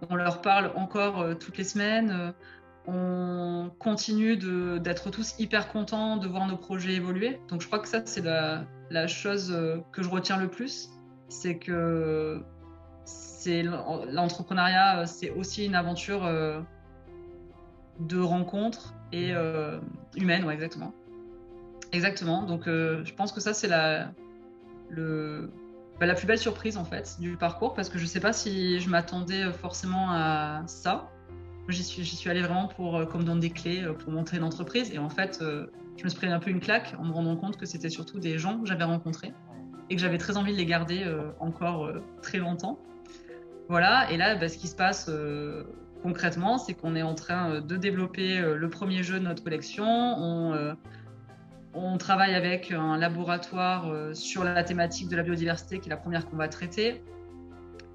[0.10, 2.34] on leur parle encore toutes les semaines.
[2.88, 4.38] On continue
[4.80, 7.40] d'être tous hyper contents de voir nos projets évoluer.
[7.50, 9.56] Donc je crois que ça, c'est la, chose
[9.92, 10.90] que je retiens le plus.
[11.30, 12.42] C'est que
[13.46, 16.62] l'entrepreneuriat, euh, c'est aussi une aventure euh,
[18.00, 19.80] de rencontres et euh,
[20.16, 20.94] humaine, ouais, exactement.
[21.94, 22.44] Exactement.
[22.44, 24.12] Donc, je pense que ça, c'est la,
[26.00, 28.82] bah, la plus belle surprise en fait du parcours parce que je sais pas si
[28.82, 31.10] je m'attendais forcément à ça.
[31.70, 35.00] J'y suis, suis allée vraiment pour comme donner des clés pour montrer une entreprise et
[35.00, 37.66] en fait, je me suis pris un peu une claque en me rendant compte que
[37.66, 39.34] c'était surtout des gens que j'avais rencontrés
[39.90, 41.06] et que j'avais très envie de les garder
[41.40, 42.80] encore très longtemps.
[43.70, 45.64] Voilà, et là, bah, ce qui se passe euh,
[46.02, 49.44] concrètement, c'est qu'on est en train euh, de développer euh, le premier jeu de notre
[49.44, 49.86] collection.
[49.86, 50.76] On,
[51.74, 56.28] on travaille avec un laboratoire sur la thématique de la biodiversité, qui est la première
[56.28, 57.04] qu'on va traiter.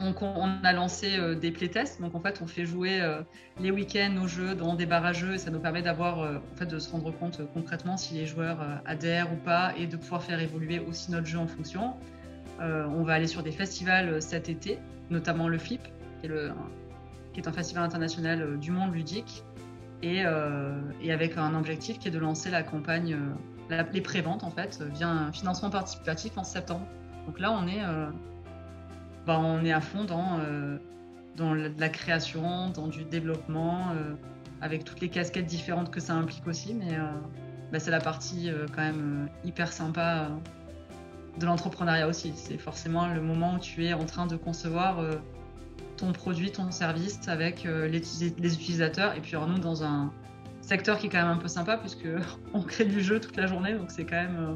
[0.03, 2.01] On, a lancé des playtests.
[2.01, 3.01] Donc, en fait, on fait jouer
[3.61, 6.79] les week-ends nos jeux dans des barrageux et ça nous permet d'avoir, en fait, de
[6.79, 10.81] se rendre compte concrètement si les joueurs adhèrent ou pas et de pouvoir faire évoluer
[10.81, 11.95] aussi notre jeu en fonction.
[12.61, 14.79] on va aller sur des festivals cet été
[15.13, 15.83] notamment le FLIP,
[16.21, 19.45] qui est, un festival international euh, du monde ludique,
[20.03, 23.15] et, euh, et, avec un objectif qui est de lancer la campagne,
[23.71, 26.87] euh, les préventes en fait, via un financement participatif en septembre.
[27.27, 27.81] Donc là, on est,
[29.27, 30.39] bah, on est à fond dans,
[31.37, 33.95] dans la création, dans du développement,
[34.61, 36.97] avec toutes les casquettes différentes que ça implique aussi, mais
[37.71, 40.29] bah, c'est la partie quand même hyper sympa
[41.39, 42.33] de l'entrepreneuriat aussi.
[42.35, 45.13] C'est forcément le moment où tu es en train de concevoir euh,
[45.97, 49.15] ton produit, ton service avec euh, les, utilisateurs.
[49.17, 50.13] Et puis alors nous, dans un
[50.61, 52.07] secteur qui est quand même un peu sympa, puisque
[52.55, 54.37] on crée du jeu toute la journée, donc c'est quand même...
[54.37, 54.55] Euh,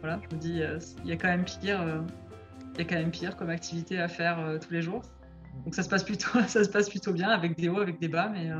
[0.00, 0.60] voilà, je me dis,
[1.02, 1.82] il y a quand même pire.
[2.74, 5.02] Il y a quand même pire comme activité à faire tous les jours.
[5.64, 8.08] Donc ça se passe plutôt, ça se passe plutôt bien avec des hauts, avec des
[8.08, 8.50] bas, mais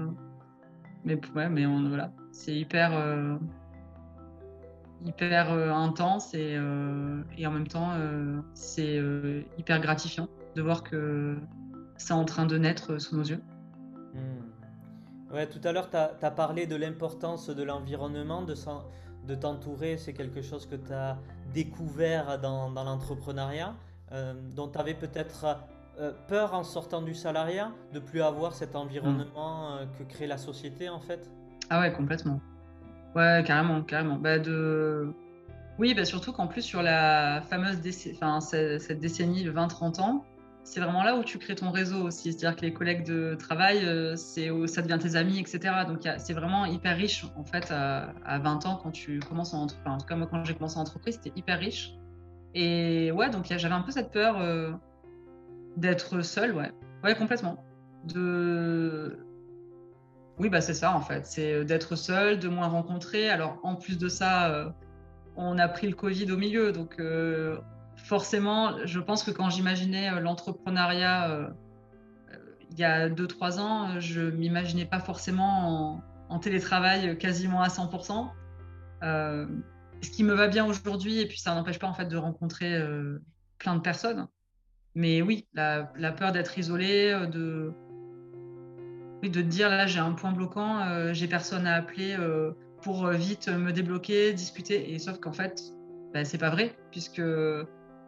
[1.05, 2.92] mais ouais, mais voilà, c'est hyper
[5.05, 9.00] hyper euh, intense et, euh, et, en même temps, euh, c'est
[9.59, 11.37] hyper gratifiant de voir que
[11.96, 13.42] c'est en train de naître sous nos yeux.
[14.14, 15.35] Hmm.
[15.35, 18.55] Ouais, tout à l'heure, tu as, parlé de l'importance de l'environnement, de,
[19.27, 19.96] de t'entourer.
[19.98, 21.18] C'est quelque chose que tu as
[21.53, 23.74] découvert dans l'entrepreneuriat.
[24.55, 25.59] Dont tu avais peut-être
[26.29, 31.00] peur en sortant du salariat, de plus avoir cet environnement que crée la société en
[31.00, 31.29] fait?
[31.70, 32.40] Ah ouais, complètement.
[33.14, 34.16] Ouais, carrément, carrément.
[34.16, 35.12] Bah de...
[35.79, 37.79] Oui, bah surtout qu'en plus sur la fameuse
[38.12, 40.24] enfin, cette décennie de 20-30 ans,
[40.62, 42.33] c'est vraiment là où tu crées ton réseau aussi.
[42.33, 45.74] C'est-à-dire que les collègues de travail, euh, c'est ça devient tes amis, etc.
[45.87, 49.92] Donc c'est vraiment hyper riche en fait à, 20 ans quand tu commences en entreprise.
[49.92, 51.94] en tout cas moi quand j'ai commencé en entreprise, c'était hyper riche.
[52.55, 54.73] Et ouais, donc j'avais un peu cette peur euh,
[55.77, 57.64] d'être seul, ouais, ouais complètement.
[58.05, 59.19] De
[60.38, 63.31] oui, bah c'est ça en fait, c'est d'être seul, de moins rencontrer.
[63.31, 64.69] Alors en plus de ça, euh,
[65.37, 67.01] on a pris le Covid au milieu, donc
[67.97, 71.49] forcément, je pense que quand j'imaginais euh, l'entrepreneuriat euh,
[72.33, 72.37] euh,
[72.71, 78.29] il y a 2-3 ans, je m'imaginais pas forcément en, télétravail quasiment à 100%.
[80.05, 82.81] Ce qui me va bien aujourd'hui, et puis ça n'empêche pas en fait de rencontrer
[83.59, 84.29] plein de personnes.
[84.95, 85.85] Mais oui, la,
[86.17, 87.73] peur d'être isolé, de,
[89.23, 92.17] oui, de dire là j'ai un point bloquant, j'ai personne à appeler
[92.83, 94.93] pour vite me débloquer, discuter.
[94.93, 95.61] Et sauf qu'en fait,
[96.12, 97.23] bah, c'est pas vrai, puisque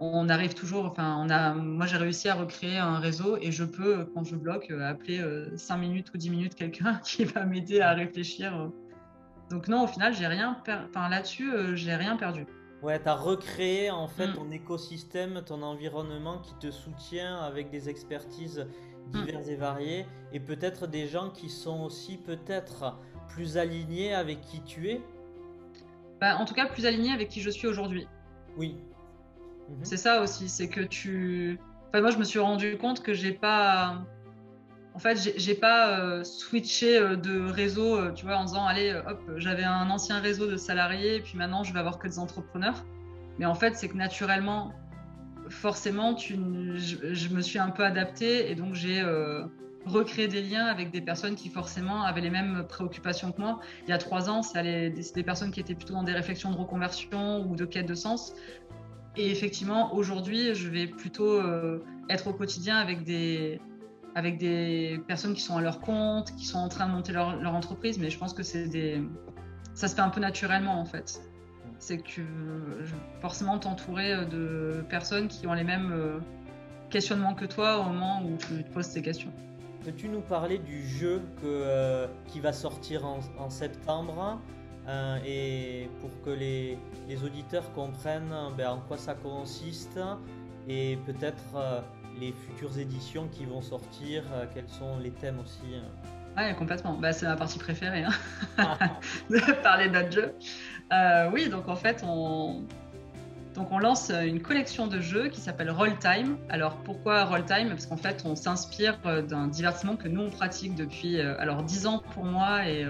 [0.01, 3.65] on arrive toujours, enfin, on a, moi j'ai réussi à recréer un réseau et je
[3.65, 5.23] peux, quand je bloque, euh, appeler
[5.57, 8.71] 5 euh, minutes ou 10 minutes quelqu'un qui va m'aider à réfléchir.
[9.51, 12.47] Donc non, au final, j'ai rien, enfin là-dessus, euh, j'ai rien perdu.
[12.83, 14.35] Ouais, tu as recréé en fait mm.
[14.35, 18.67] ton écosystème, ton environnement qui te soutient avec des expertises
[19.07, 19.11] mm.
[19.13, 24.63] diverses et variées et peut-être des gens qui sont aussi peut-être plus alignés avec qui
[24.63, 25.01] tu es.
[26.21, 28.07] Bah, en tout cas, plus alignés avec qui je suis aujourd'hui.
[28.57, 28.77] Oui.
[29.83, 31.59] C'est ça aussi, c'est que tu.
[31.89, 34.03] Enfin, moi, je me suis rendu compte que j'ai pas.
[34.97, 38.99] En fait, j'ai pas euh, switché euh, de réseau, euh, tu vois, en disant, allez,
[39.07, 42.83] hop, j'avais un ancien réseau de salariés, puis maintenant, je vais avoir que des entrepreneurs.
[43.39, 44.73] Mais en fait, c'est que naturellement,
[45.51, 46.39] forcément, tu,
[46.79, 49.05] je, me suis un peu adaptée et donc j'ai
[49.85, 53.61] recréé des liens avec des personnes qui forcément avaient les mêmes préoccupations que moi.
[53.87, 56.57] Il y a trois ans, c'est des, personnes qui étaient plutôt dans des réflexions de
[56.57, 58.33] reconversion ou de quête de sens.
[59.17, 61.39] Et effectivement, aujourd'hui, je vais plutôt
[62.09, 63.61] être au quotidien avec des,
[64.17, 67.55] avec des personnes qui sont à leur compte, qui sont en train de monter leur,
[67.55, 69.03] entreprise, mais je pense que c'est des...
[69.75, 71.21] ça se fait un peu naturellement en fait.
[71.79, 72.23] C'est que
[73.21, 76.19] forcément t'entourer de personnes qui ont les mêmes euh,
[76.89, 79.31] questionnements que toi au moment où tu te poses ces questions.
[79.85, 84.41] Peux-tu nous parler du jeu que, euh, qui va sortir en, septembre
[84.89, 86.79] euh, et pour que les,
[87.23, 90.01] auditeurs comprennent ben, en quoi ça consiste
[90.69, 91.81] et peut-être euh,
[92.21, 95.81] les futures éditions qui vont sortir, euh, quels sont les thèmes aussi.
[96.37, 96.95] Oui, complètement.
[96.95, 98.79] Bah, c'est ma partie préférée, hein.
[99.31, 100.35] de parler d'autres jeux.
[101.33, 102.65] oui, donc en fait, on,
[103.55, 106.37] donc on lance une collection de jeux qui s'appelle Roll Time.
[106.49, 107.69] Alors pourquoi Roll Time?
[107.71, 112.03] Parce qu'en fait, on s'inspire d'un divertissement que nous on pratique depuis alors 10 ans
[112.13, 112.87] pour moi et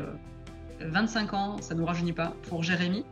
[0.81, 3.05] 25 ans, ça ne nous rajeunit pas, pour Jérémy,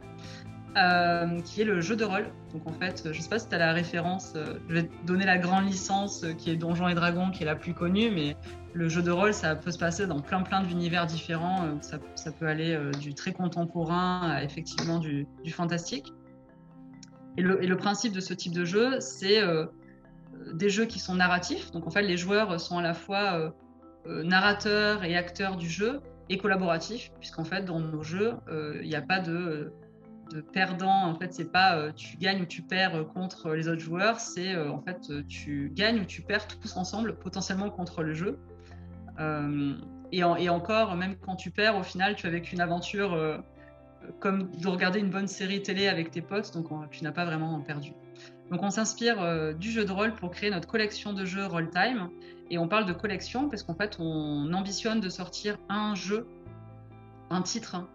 [0.77, 2.27] euh, qui est le jeu de rôle.
[2.53, 4.91] Donc en fait, je ne sais pas si tu as la référence, euh, je vais
[5.07, 8.11] donner la grande licence euh, qui est Donjons et Dragons, qui est la plus connue,
[8.11, 8.37] mais
[8.73, 11.81] le jeu de rôle, ça peut se passer dans plein plein d'univers différents.
[11.81, 16.13] Ça, peut aller du très contemporain à effectivement du, fantastique.
[17.37, 19.41] Et le, principe de ce type de jeu, c'est
[20.55, 21.71] des jeux qui sont narratifs.
[21.71, 23.55] Donc en fait, les joueurs sont à la fois
[24.07, 28.35] narrateurs et acteurs du jeu, et collaboratif, puisqu'en fait, dans nos jeux,
[28.83, 29.73] il n'y a pas de,
[30.31, 31.07] de, perdant.
[31.07, 34.55] En fait, c'est pas euh, tu gagnes ou tu perds contre les autres joueurs, c'est
[34.55, 38.39] euh, en fait tu gagnes ou tu perds tous ensemble, potentiellement contre le jeu.
[40.13, 43.43] Et, encore, même quand tu perds, au final, tu as vécu une aventure
[44.21, 47.61] comme de regarder une bonne série télé avec tes potes, donc tu n'as pas vraiment
[47.61, 47.93] perdu.
[48.51, 52.11] Donc on s'inspire du jeu de rôle pour créer notre collection de jeux Roll Time
[52.51, 56.27] et on parle de collection parce qu'en fait, on ambitionne de sortir un jeu,
[57.31, 57.89] un titre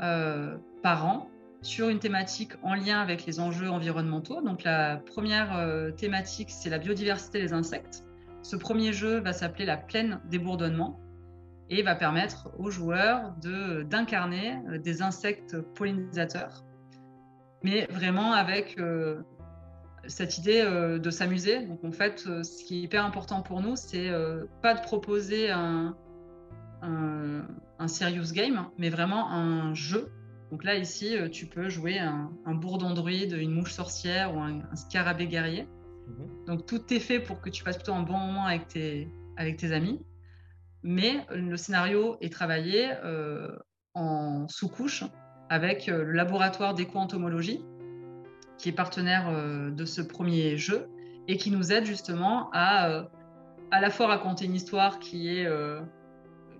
[0.00, 1.30] euh, par an
[1.64, 4.40] sur une thématique en lien avec les enjeux environnementaux.
[4.40, 8.04] Donc la première euh, thématique, c'est la biodiversité des insectes.
[8.42, 11.00] Ce premier jeu va s'appeler la plaine des bourdonnements
[11.70, 13.32] et va permettre aux joueurs
[13.90, 16.62] d'incarner euh, des insectes pollinisateurs,
[17.62, 18.78] mais vraiment avec
[20.08, 21.60] cette idée euh, de s'amuser.
[21.66, 24.80] Donc en fait, euh, ce qui est hyper important pour nous, c'est euh, pas de
[24.80, 25.96] proposer un,
[26.82, 30.10] un, serious game, mais vraiment un jeu.
[30.54, 34.62] Donc là, ici, tu peux jouer un, un bourdon druide, une mouche sorcière ou un,
[34.76, 35.66] scarabée guerrier.
[36.06, 36.44] Mhm.
[36.46, 39.56] Donc tout est fait pour que tu passes plutôt un bon moment avec tes, avec
[39.56, 40.00] tes amis.
[40.84, 42.92] Mais le scénario est travaillé
[43.94, 45.02] en sous-couche
[45.50, 47.64] avec le laboratoire d'éco-entomologie
[48.56, 50.86] qui est partenaire euh, de ce premier jeu
[51.26, 53.08] et qui nous aide justement à
[53.72, 55.46] à la fois raconter une histoire qui est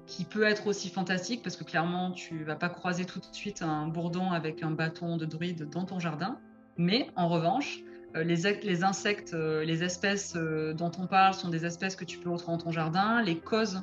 [0.06, 3.62] qui peut être aussi fantastique parce que clairement tu vas pas croiser tout de suite
[3.62, 6.38] un bourdon avec un bâton de druide dans ton jardin,
[6.76, 7.80] mais en revanche
[8.14, 12.58] les, les insectes, les espèces dont on parle sont des espèces que tu peux retrouver
[12.58, 13.82] dans ton jardin, les causes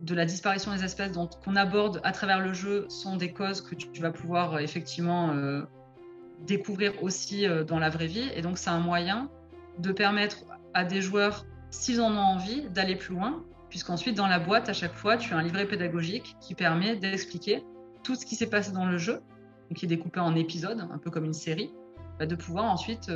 [0.00, 1.12] de la disparition des espèces
[1.44, 5.30] qu'on aborde à travers le jeu sont des causes que tu, vas pouvoir euh, effectivement
[5.30, 5.62] euh,
[6.40, 8.28] découvrir aussi euh, dans la vraie vie.
[8.34, 9.30] Et donc c'est un moyen
[9.78, 10.44] de permettre
[10.74, 13.44] à des joueurs, s'ils en ont envie, d'aller plus loin,
[13.74, 17.64] puisqu'ensuite dans la boîte, à chaque fois, tu as un livret pédagogique qui permet d'expliquer
[18.04, 19.20] tout ce qui s'est passé dans le jeu,
[19.74, 21.72] qui est découpé en épisodes, un peu comme une série,
[22.20, 23.10] bah, de pouvoir ensuite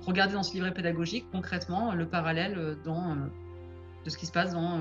[0.00, 3.14] regarder dans ce livret pédagogique concrètement le parallèle dans,
[4.04, 4.80] de ce qui se passe dans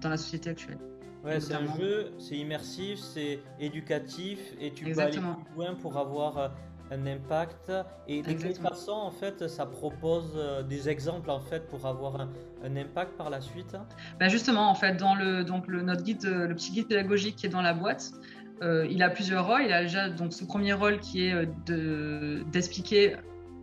[0.00, 0.78] dans la société actuelle.
[1.24, 5.98] Ouais, c'est un jeu, c'est immersif, c'est éducatif et tu peux aller plus loin pour
[5.98, 6.48] avoir euh,
[6.90, 7.72] un impact.
[8.08, 12.20] Et de toute façon, en fait, ça propose euh, des exemples en fait pour avoir
[12.20, 13.76] un, impact par la suite?
[14.18, 17.36] Bah justement, en fait, dans le donc le notre guide, euh, le petit guide pédagogique
[17.36, 18.12] qui est dans la boîte,
[18.62, 19.62] il a plusieurs rôles.
[19.64, 23.16] Il a déjà donc ce premier rôle qui est de d'expliquer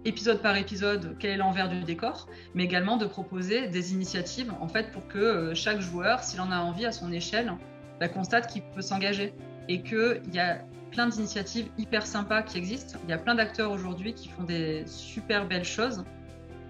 [0.08, 4.68] épisode par épisode quel est l'envers du décor, mais également de proposer des initiatives en
[4.68, 7.52] fait pour que euh, chaque joueur, s'il en a envie à son échelle,
[8.00, 9.34] bah, constate qu'il peut s'engager
[9.68, 10.62] et qu'il y a
[10.92, 13.00] plein d'initiatives hyper sympas qui existent.
[13.04, 16.04] Il y a plein d'acteurs aujourd'hui qui font des super belles choses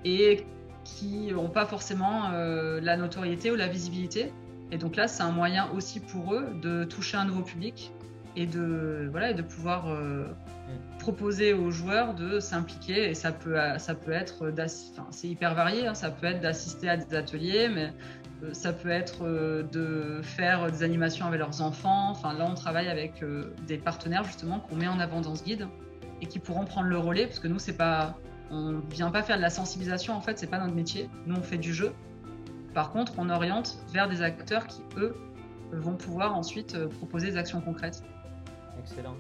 [0.06, 0.46] et
[0.84, 4.32] qui n'ont pas forcément euh, la notoriété ou la visibilité.
[4.72, 7.92] Et donc là, c'est un moyen aussi pour eux de toucher un nouveau public
[8.36, 10.98] et de, voilà, et de pouvoir euh, mm.
[11.00, 13.10] proposer aux joueurs de s'impliquer.
[13.10, 14.54] Et ça peut, ça peut être,
[15.12, 15.94] c'est hyper varié, hein.
[15.94, 17.92] ça peut être d'assister à des ateliers, mais
[18.52, 22.12] ça peut être euh, de faire des animations avec leurs enfants.
[22.12, 23.24] Enfin, là, on travaille avec
[23.66, 25.68] des partenaires justement qu'on met en avant dans ce guide
[26.22, 28.18] et qui pourront prendre le relais parce que nous, c'est pas,
[28.52, 30.14] on vient pas faire de la sensibilisation.
[30.14, 31.10] En fait, c'est pas notre métier.
[31.26, 31.92] Nous, on fait du jeu.
[32.74, 35.16] Par contre, on oriente vers des acteurs qui, eux,
[35.72, 38.04] vont pouvoir ensuite proposer des actions concrètes
[38.80, 39.16] excellent.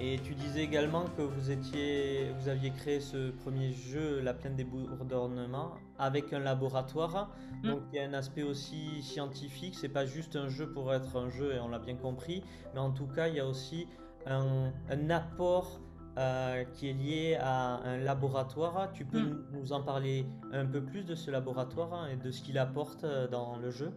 [0.00, 5.74] Et tu disais également que vous aviez créé ce premier jeu, La plaine des bourdonnements,
[5.98, 7.30] avec un laboratoire.
[7.62, 7.68] Mm.
[7.68, 9.74] Donc il y a un aspect aussi scientifique.
[9.74, 12.42] C'est pas juste un jeu pour être un jeu, et on l'a bien compris.
[12.74, 13.86] Mais en tout cas, il y a aussi
[14.26, 14.72] un,
[15.10, 15.80] apport
[16.18, 18.90] euh, qui est lié à un laboratoire.
[18.92, 19.44] Tu peux mm.
[19.52, 23.28] nous en parler un peu plus de ce laboratoire et de ce qu'il apporte euh,
[23.28, 23.92] dans le jeu?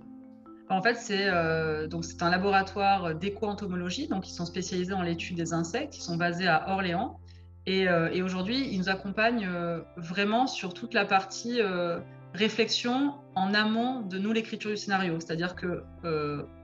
[0.70, 1.89] En fait, c'est euh,
[2.22, 6.72] un laboratoire d'éco-entomologie, donc ils sont spécialisés dans l'étude des insectes, ils sont basés à
[6.72, 7.20] Orléans.
[7.66, 11.59] Et, euh, aujourd'hui, ils nous accompagnent euh, vraiment sur toute la partie
[12.34, 15.20] réflexion en amont de nous l'écriture du scénario.
[15.20, 15.84] C'est-à-dire que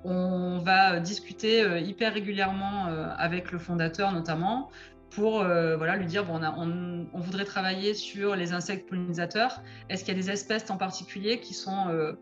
[0.05, 2.85] on va discuter hyper régulièrement
[3.17, 4.69] avec le fondateur notamment
[5.09, 9.61] pour voilà lui dire bon on, voudrait travailler sur les insectes pollinisateurs.
[9.89, 12.15] Est-ce qu'il y a des espèces en particulier qui sont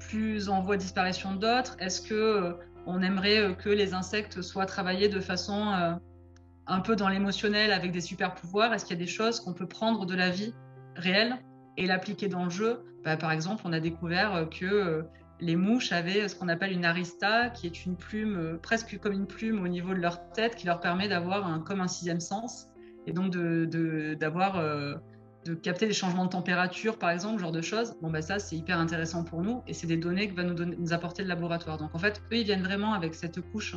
[0.00, 1.76] plus en voie de disparition d'autres?
[1.78, 2.52] Est-ce que euh,
[2.86, 5.92] on aimerait euh, que les insectes soient travaillés de façon euh,
[6.66, 9.52] un peu dans l'émotionnel avec des super pouvoirs Est-ce qu'il y a des choses qu'on
[9.52, 10.54] peut prendre de la vie
[10.96, 11.38] réelle
[11.76, 12.84] et l'appliquer dans le jeu?
[13.04, 15.04] Bah, Par exemple, on a découvert que
[15.40, 19.26] les mouches avaient ce qu'on appelle une arista, qui est une plume, presque comme une
[19.26, 22.68] plume au niveau de leur tête, qui leur permet d'avoir comme un sixième sens,
[23.06, 23.34] et donc
[24.18, 24.62] d'avoir
[25.44, 28.38] de, capter des changements de température, par exemple, ce genre de choses, bon, bah, ça,
[28.38, 31.78] c'est hyper intéressant pour nous et c'est des données que va nous apporter le laboratoire.
[31.78, 33.76] Donc, en fait, eux, ils viennent vraiment avec cette couche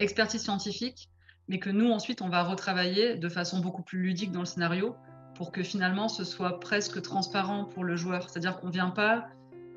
[0.00, 1.08] expertise scientifique,
[1.48, 4.96] mais que nous, ensuite, on va retravailler de façon beaucoup plus ludique dans le scénario
[5.34, 8.28] pour que finalement, ce soit presque transparent pour le joueur.
[8.28, 9.28] C'est-à-dire qu'on vient pas,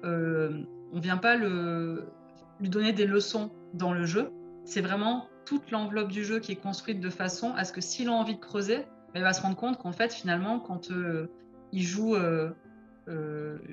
[0.04, 0.64] euh,
[0.94, 4.32] on vient pas lui donner des leçons dans le jeu.
[4.64, 8.10] C'est vraiment toute l'enveloppe du jeu qui est construite de façon à ce que s'il
[8.10, 8.86] a envie de creuser,
[9.16, 11.28] il va se rendre compte qu'en fait, finalement, quand euh,
[11.72, 12.52] il joue euh,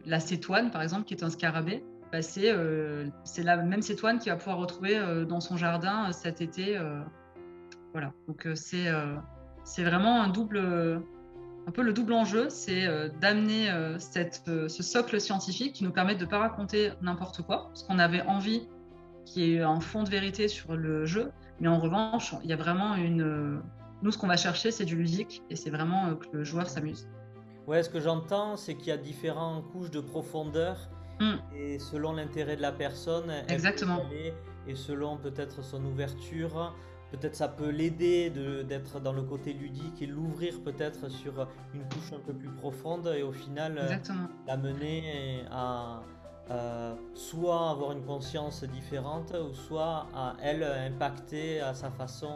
[0.06, 2.52] la cétoine, par exemple, qui est un scarabée, bah, c'est
[3.42, 6.78] la même cétoine qu'il va pouvoir retrouver dans son jardin cet été.
[7.92, 8.86] Voilà, donc c'est
[9.64, 12.86] c'est vraiment un double, un peu le double enjeu, c'est
[13.20, 17.98] d'amener ce socle scientifique qui nous permet de ne pas raconter n'importe quoi, parce qu'on
[17.98, 18.66] avait envie
[19.24, 21.30] qu'il y ait un fond de vérité sur le jeu,
[21.60, 23.62] mais en revanche, il y a vraiment une
[24.02, 26.68] nous, ce qu'on va chercher, c'est du ludique et c'est vraiment euh, que le joueur
[26.68, 27.08] s'amuse.
[27.68, 30.76] Ouais, ce que j'entends, c'est qu'il y a différentes couches de profondeur
[31.20, 31.36] hmm.
[31.54, 34.00] et selon l'intérêt de la personne, exactement.
[34.66, 36.74] et selon peut-être son ouverture,
[37.12, 38.30] peut-être ça peut l'aider
[38.66, 43.12] d'être dans le côté ludique et l'ouvrir peut-être sur une couche un peu plus profonde
[43.16, 46.02] et au final euh, l'amener à
[46.50, 52.32] euh, soit avoir une conscience différente ou soit à elle impacter à sa façon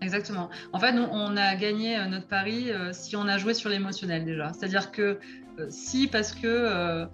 [0.00, 0.48] Exactement.
[0.72, 4.52] En fait, nous, on a gagné notre pari si on a joué sur l'émotionnel déjà.
[4.52, 5.18] C'est-à-dire que
[5.70, 7.08] si, parce que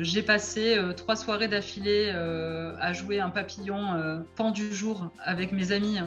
[0.00, 5.98] j'ai passé trois soirées d'affilée à jouer un papillon pendu jour avec mes amis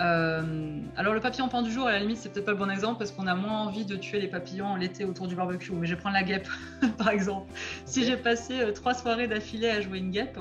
[0.00, 2.70] euh, alors le papillon pan du jour, à la limite, c'est peut-être pas le bon
[2.70, 5.72] exemple parce qu'on a moins envie de tuer les papillons l'été autour du barbecue.
[5.72, 6.48] Mais je vais prendre la guêpe,
[6.98, 7.52] par exemple.
[7.84, 10.38] Si j'ai passé euh, trois soirées d'affilée à jouer une guêpe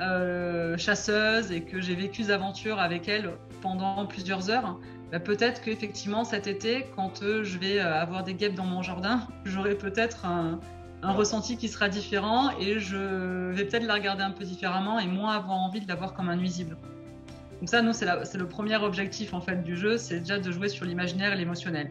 [0.00, 3.30] euh, chasseuse et que j'ai vécu des aventures avec elle
[3.60, 4.80] pendant plusieurs heures,
[5.12, 9.76] bah, peut-être qu'effectivement cet été, quand je vais avoir des guêpes dans mon jardin, j'aurai
[9.76, 10.58] peut-être un,
[11.02, 15.06] un ressenti qui sera différent et je vais peut-être la regarder un peu différemment et
[15.06, 16.76] moins avoir envie de la voir comme un nuisible.
[17.60, 20.68] Donc ça, nous, c'est le premier objectif en fait du jeu, c'est déjà de jouer
[20.68, 21.90] sur l'imaginaire et l'émotionnel.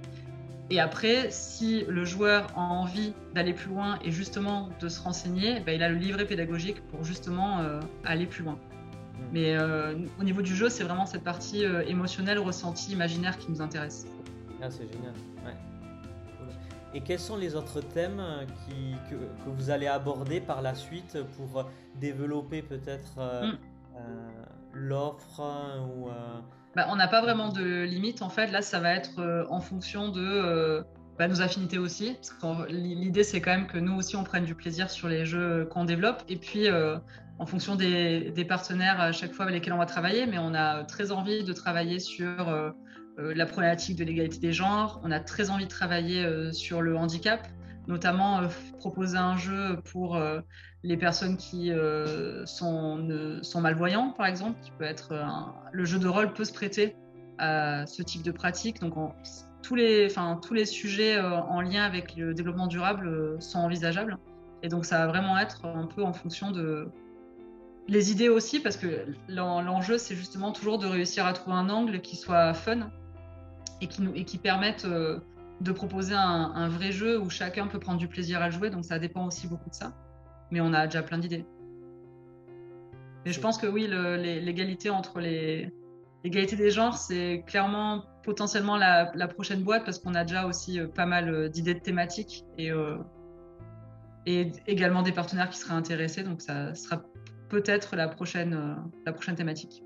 [0.71, 5.59] Et après, si le joueur a envie d'aller plus loin et justement de se renseigner,
[5.61, 8.53] ben, il a le livret pédagogique pour justement euh, aller plus loin.
[8.53, 9.23] Hmm.
[9.33, 13.49] Mais euh, au niveau du jeu, c'est vraiment cette partie euh, émotionnelle, ressentie, imaginaire qui
[13.51, 14.05] nous intéresse.
[14.61, 15.13] Ah, c'est génial.
[15.43, 15.55] Ouais.
[16.93, 18.21] Et quels sont les autres thèmes
[18.65, 21.65] qui, que, que, vous allez aborder par la suite pour
[21.99, 23.57] développer peut-être hmm
[24.73, 25.41] l'offre
[25.87, 26.11] ou euh,
[26.75, 28.47] bah, On n'a pas vraiment de limite en fait.
[28.47, 30.81] Là, ça va être euh, en fonction de euh,
[31.17, 32.17] bah, nos affinités aussi.
[32.69, 35.85] L'idée, c'est quand même que nous aussi, on prenne du plaisir sur les jeux qu'on
[35.85, 36.23] développe.
[36.29, 36.67] Et puis,
[37.39, 40.83] en fonction des, partenaires à chaque fois avec lesquels on va travailler, mais on a
[40.83, 42.73] très envie de travailler sur
[43.35, 45.01] la problématique de l'égalité des genres.
[45.03, 47.47] On a très envie de travailler sur le handicap,
[47.87, 48.41] notamment
[48.79, 50.17] proposer un jeu pour
[50.83, 55.13] les personnes qui euh, sont, sont par exemple, qui peut être
[55.71, 56.95] le jeu de rôle peut se prêter
[57.37, 58.79] à ce type de pratique.
[58.79, 58.93] Donc,
[59.61, 63.59] tous, les, enfin, tous les sujets euh, en lien avec le développement durable euh, sont
[63.59, 64.17] envisageables.
[64.63, 66.89] Et donc, ça va vraiment être un peu en fonction de
[67.87, 72.01] les idées aussi, parce que l'enjeu, c'est justement toujours de réussir à trouver un angle
[72.01, 72.91] qui soit fun
[73.81, 77.79] et qui, nous, et qui permette de proposer un, un vrai jeu où chacun peut
[77.79, 78.69] prendre du plaisir à jouer.
[78.69, 79.93] Donc, ça dépend aussi beaucoup de ça
[80.51, 81.45] mais on a déjà plein d'idées.
[83.25, 85.71] Et je pense que oui, l'égalité entre les
[86.23, 90.87] l'égalité des genres, c'est clairement potentiellement la, prochaine boîte parce qu'on a déjà aussi euh,
[90.87, 92.97] pas mal euh, d'idées de thématiques et, euh,
[94.25, 96.23] et également des partenaires qui seraient intéressés.
[96.23, 97.03] Donc ça sera
[97.47, 99.81] peut-être la prochaine, la prochaine thématique.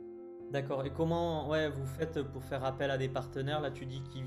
[0.54, 0.86] D'accord.
[0.86, 3.60] Et comment ouais, vous faites pour faire appel à des partenaires?
[3.60, 4.20] Là, tu dis que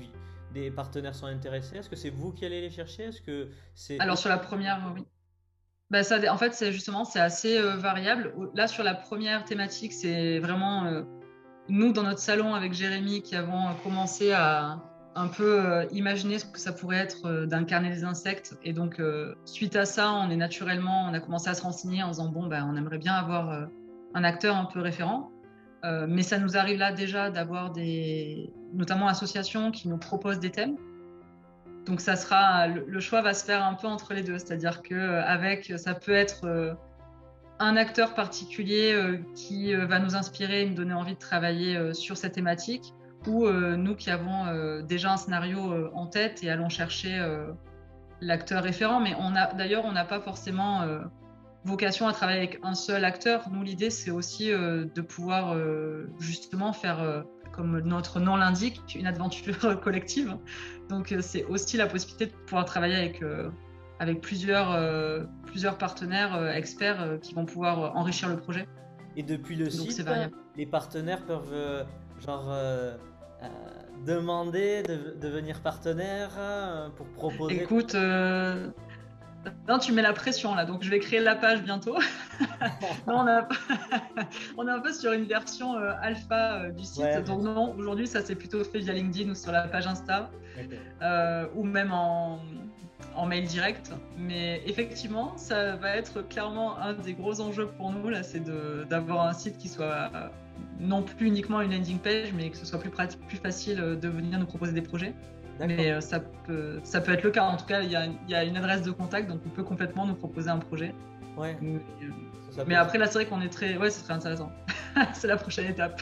[0.53, 1.77] des partenaires sont intéressés.
[1.77, 3.03] Est-ce que c'est vous qui allez les chercher?
[3.03, 5.05] Est-ce que c'est Alors sur la première, oui.
[5.89, 8.33] Bah, ça, en fait, c'est justement, c'est assez euh, variable.
[8.55, 11.03] Là, sur la première thématique, c'est vraiment euh,
[11.69, 14.81] nous, dans notre salon, avec Jérémy, qui avons commencé à
[15.15, 18.57] un peu euh, imaginer ce que ça pourrait être d'incarner les insectes.
[18.65, 19.01] Et donc,
[19.45, 22.47] suite à ça, on est naturellement, on a commencé à se renseigner en disant, bon,
[22.47, 23.69] ben, on aimerait bien avoir
[24.13, 25.31] un acteur un peu référent.
[26.07, 30.77] Mais ça nous arrive là déjà d'avoir des, notamment associations qui nous proposent des thèmes.
[31.87, 34.93] Donc ça sera le, choix va se faire un peu entre les deux, c'est-à-dire que
[34.93, 36.73] euh, avec ça peut être euh,
[37.59, 42.33] un acteur particulier euh, qui va nous inspirer, nous donner envie de travailler sur cette
[42.33, 42.93] thématique,
[43.25, 47.19] ou nous qui avons déjà un scénario en tête et allons chercher
[48.21, 49.01] l'acteur référent.
[49.01, 50.85] Mais on a d'ailleurs on n'a pas forcément
[51.65, 53.49] vocation à travailler avec un seul acteur.
[53.51, 55.55] Nous l'idée c'est aussi de pouvoir
[56.19, 57.25] justement faire
[57.57, 60.37] comme notre nom l'indique, une aventure collective.
[60.89, 63.49] Donc euh, c'est aussi la possibilité de pouvoir travailler avec, euh,
[63.99, 68.67] avec plusieurs, euh, plusieurs partenaires experts qui vont pouvoir enrichir le projet.
[69.15, 70.05] Et depuis le site,
[70.55, 71.85] les partenaires peuvent
[72.23, 72.53] genre
[74.05, 76.29] demander de devenir partenaire
[76.95, 77.63] pour proposer.
[77.63, 77.95] Écoute,
[79.67, 81.97] non, tu mets la pression là, donc je vais créer la page bientôt.
[83.07, 83.27] on,
[84.67, 88.21] est un peu sur une version euh, alpha euh, du site, donc non, aujourd'hui ça
[88.21, 90.29] s'est plutôt fait via LinkedIn ou sur la page Insta,
[91.01, 92.39] euh, ou même en,
[93.27, 93.91] mail direct.
[94.17, 98.43] Mais effectivement, ça va être clairement un des gros enjeux pour nous là, c'est
[98.87, 100.11] d'avoir un site qui soit
[100.79, 104.39] non plus uniquement une landing page, mais que ce soit plus, plus facile de venir
[104.39, 105.13] nous proposer des projets.
[105.59, 107.43] Mais euh, ça, peut, ça peut être le cas.
[107.43, 109.63] En tout cas, il y, a, y, a, une adresse de contact, donc on peut
[109.63, 110.93] complètement nous proposer un projet.
[111.35, 111.57] Ouais.
[111.61, 113.77] Mais, euh, après, là, c'est vrai qu'on est très.
[113.77, 114.51] Ouais, c'est très intéressant.
[115.13, 116.01] c'est la prochaine étape.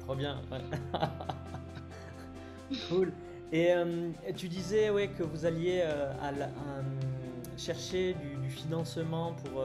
[0.00, 0.40] trop bien.
[2.88, 3.12] cool.
[3.52, 6.32] Et euh, tu disais ouais, que vous alliez à
[7.56, 9.64] chercher du, financement pour,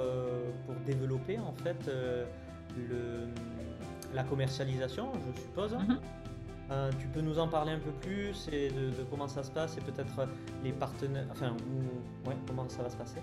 [0.66, 3.28] pour développer en fait le,
[4.14, 5.74] la commercialisation, je suppose.
[5.74, 5.98] Mm-hmm.
[6.72, 9.78] Euh, tu peux nous en parler un peu plus et de, comment ça se passe
[9.78, 10.28] et peut-être
[10.64, 11.56] les partenaires, enfin,
[12.48, 13.22] comment ça va se passer?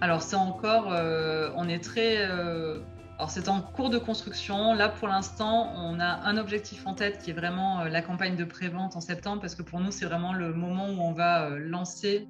[0.00, 2.80] Alors c'est encore, euh, on est très, euh,
[3.18, 4.74] alors c'est en cours de construction.
[4.74, 8.44] Là pour l'instant, on a un objectif en tête qui est vraiment la campagne de
[8.44, 12.28] prévente en septembre parce que pour nous c'est vraiment le moment où on va lancer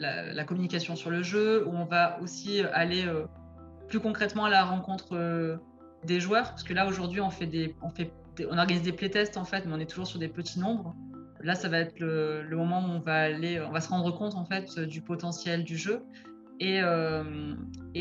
[0.00, 3.06] la, communication sur le jeu, où on va aussi aller
[3.86, 5.58] plus concrètement à la rencontre
[6.04, 8.10] des joueurs parce que là aujourd'hui on fait des, on fait
[8.50, 10.94] on organise des playtests en fait, mais on est toujours sur des petits nombres.
[11.42, 14.34] Là, ça va être le, moment où on va aller, on va se rendre compte
[14.34, 16.02] en fait du potentiel du jeu.
[16.58, 17.54] Et, euh,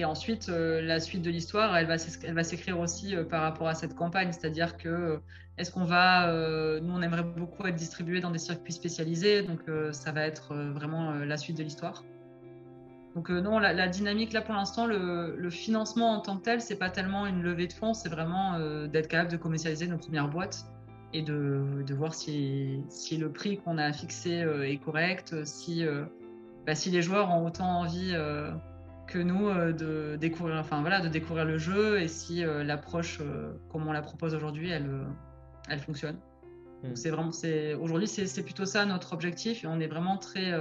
[0.05, 3.67] ensuite, euh, la suite de l'histoire, elle va, elle va s'écrire aussi euh, par rapport
[3.67, 4.31] à cette campagne.
[4.31, 5.19] C'est-à-dire que,
[5.57, 6.31] est-ce qu'on va,
[6.81, 9.61] nous, on aimerait beaucoup être distribué dans des circuits spécialisés, donc
[9.93, 12.03] ça va être vraiment la suite de l'histoire.
[13.15, 16.75] Donc non, la, dynamique là pour l'instant, le, le, financement en tant que tel, c'est
[16.75, 20.65] pas tellement une levée de fonds, c'est vraiment d'être capable de commercialiser nos premières boîtes
[21.15, 25.85] et de, de voir si, si, le prix qu'on a fixé euh, est correct, si,
[25.85, 26.03] euh,
[26.65, 28.51] bah, si les joueurs ont autant envie euh,
[29.07, 33.21] que nous de découvrir, enfin voilà, de découvrir le jeu et si l'approche,
[33.69, 34.89] comme on la propose aujourd'hui, elle,
[35.69, 36.17] elle fonctionne.
[36.83, 36.95] Hmm.
[36.95, 40.51] C'est vraiment, c'est aujourd'hui, c'est plutôt ça notre objectif et on est vraiment très.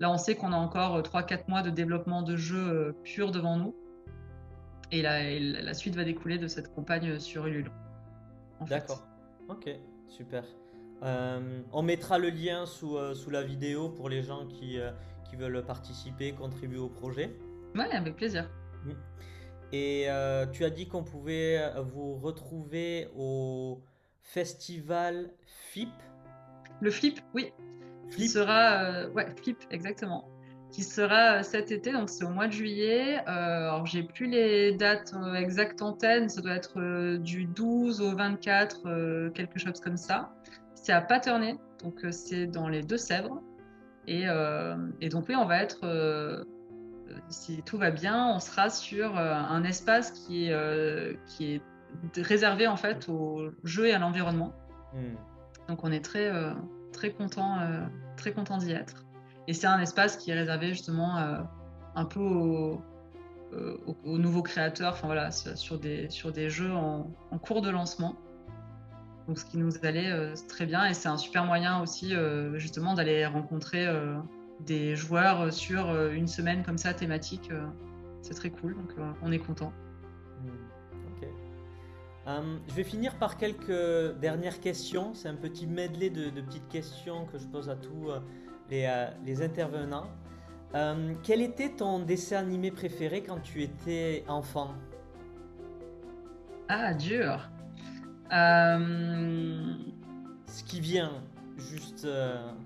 [0.00, 3.74] Là, on sait qu'on a encore 3-4 mois de développement de jeu pur devant nous.
[4.92, 7.70] Et la, la, suite va découler de cette campagne sur Ulule.
[8.68, 9.06] D'accord.
[9.48, 9.70] Ok,
[10.08, 10.44] super.
[11.02, 14.90] Euh, on mettra le lien sous, euh, sous, la vidéo pour les gens qui, euh,
[15.28, 17.34] qui, veulent participer, contribuer au projet.
[17.74, 18.50] Ouais, avec plaisir.
[18.84, 18.90] Mm.
[19.72, 20.08] Et
[20.52, 23.80] tu as dit qu'on pouvait vous retrouver au
[24.20, 25.92] festival FIP.
[26.80, 27.52] Le FLIP, oui.
[28.10, 28.28] Flip.
[28.28, 29.08] sera.
[29.14, 30.28] ouais, FLIP, exactement
[30.70, 33.18] qui sera euh, cet été, donc c'est au mois de juillet.
[33.18, 38.00] Euh, alors j'ai plus les dates euh, exactes en tête, ça doit être du 12
[38.00, 40.32] au 24, quelque chose comme ça.
[40.74, 43.42] C'est à Paternay, donc c'est dans les Deux-Sèvres.
[44.06, 44.24] Et,
[45.00, 46.46] et, donc oui, on va être,
[47.28, 51.62] si tout va bien, on sera sur un espace qui est, qui est
[52.16, 54.52] réservé en fait au jeu et à l'environnement.
[54.94, 55.14] Hmm.
[55.68, 56.32] Donc on est très,
[56.92, 57.58] très content,
[58.16, 59.04] très content d'y être.
[59.50, 61.40] Et c'est un espace qui est réservé justement euh,
[61.96, 62.80] un peu aux,
[63.52, 67.10] euh, nouveaux créateurs, enfin voilà, sur des, sur des jeux en,
[67.42, 68.14] cours de lancement.
[69.26, 72.14] Donc ce qui nous allait euh, très bien et c'est un super moyen aussi
[72.54, 73.86] justement d'aller rencontrer
[74.60, 77.50] des joueurs sur une semaine comme ça thématique.
[78.22, 79.72] c'est très cool, donc on est content.
[82.26, 85.14] Hmm, je vais finir par quelques dernières questions.
[85.14, 88.10] C'est un petit medley de, de, petites questions que je pose à tous
[88.72, 90.08] euh, les, intervenants.
[90.74, 94.74] Euh, quel était ton dessin animé préféré quand tu étais enfant?
[96.68, 97.48] Ah, dur.
[98.32, 99.74] Euh,
[100.46, 101.22] Ce qui vient,
[101.56, 102.06] juste.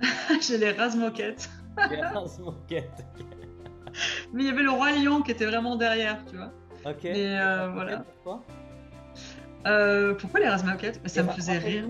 [0.42, 1.48] J'ai les Razmoquettes.
[1.90, 3.07] les Razmoquettes.
[4.32, 6.52] Mais il y avait le Roi Lion qui était vraiment derrière, tu vois.
[6.84, 7.05] Ok.
[7.05, 7.38] Et
[7.72, 8.05] voilà.
[9.66, 11.86] Euh, pourquoi les Razmoquettes Ça me faisait rire.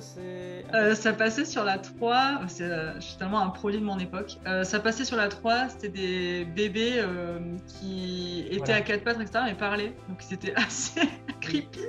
[0.00, 0.64] c'est.
[0.74, 3.98] Euh, ça passait sur la 3, c'est, euh, je suis tellement un produit de mon
[3.98, 4.38] époque.
[4.64, 7.04] ça passait sur la 3, c'était des bébés
[7.66, 9.44] qui étaient à quatre pattes, etc.
[9.50, 9.94] et parlaient.
[10.08, 11.00] Donc c'était assez
[11.40, 11.80] creepy.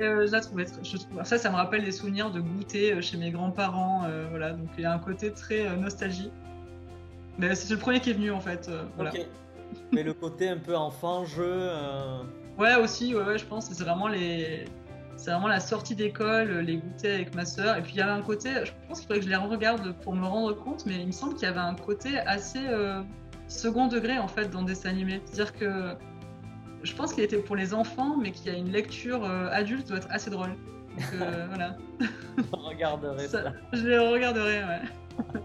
[0.00, 3.30] je la trouvais, je trouve, ça, ça me rappelle des souvenirs de goûter chez mes
[3.30, 4.06] grands-parents.
[4.30, 6.30] voilà, donc il y a un côté très nostalgie.
[7.38, 8.70] Mais c'est le premier qui est venu en fait.
[8.96, 9.12] voilà.
[9.92, 11.70] Mais le côté un peu enfant, jeu.
[12.58, 13.70] Ouais, aussi, ouais, ouais je pense.
[13.70, 14.64] C'est vraiment les.
[15.16, 17.76] C'est vraiment la sortie d'école, les goûter avec ma sœur.
[17.76, 19.94] Et puis il y avait un côté, je pense qu'il faudrait que je les regarde
[20.02, 23.00] pour me rendre compte, mais il me semble qu'il y avait un côté assez euh,
[23.46, 25.22] second degré en fait dans des dessins animés.
[25.24, 25.94] C'est-à-dire que
[26.82, 29.88] je pense qu'il était pour les enfants, mais qu'il y a une lecture euh, adulte
[29.88, 30.50] doit être assez drôle.
[30.50, 31.76] Donc euh, voilà.
[32.36, 34.82] Je regarderai ça, Je les regarderai, ouais.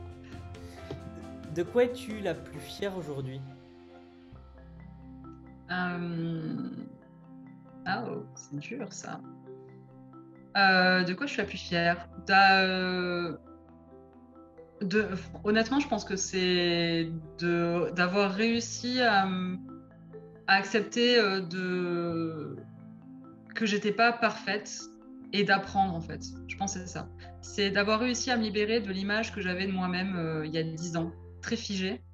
[1.55, 3.39] De quoi es-tu la plus fière aujourd'hui?
[8.35, 9.21] C'est dur ça.
[10.57, 12.09] Euh, de quoi je suis la plus fière?
[14.81, 15.09] De...
[15.43, 19.27] Honnêtement, je pense que c'est d'avoir réussi à,
[20.47, 22.55] accepter euh, de...
[23.53, 24.81] que j'étais pas parfaite
[25.33, 26.23] et d'apprendre en fait.
[26.47, 27.07] Je pense que c'est ça.
[27.41, 30.57] C'est d'avoir réussi à me libérer de l'image que j'avais de moi-même euh, il y
[30.57, 31.11] a dix ans,
[31.41, 32.08] très figée, euh,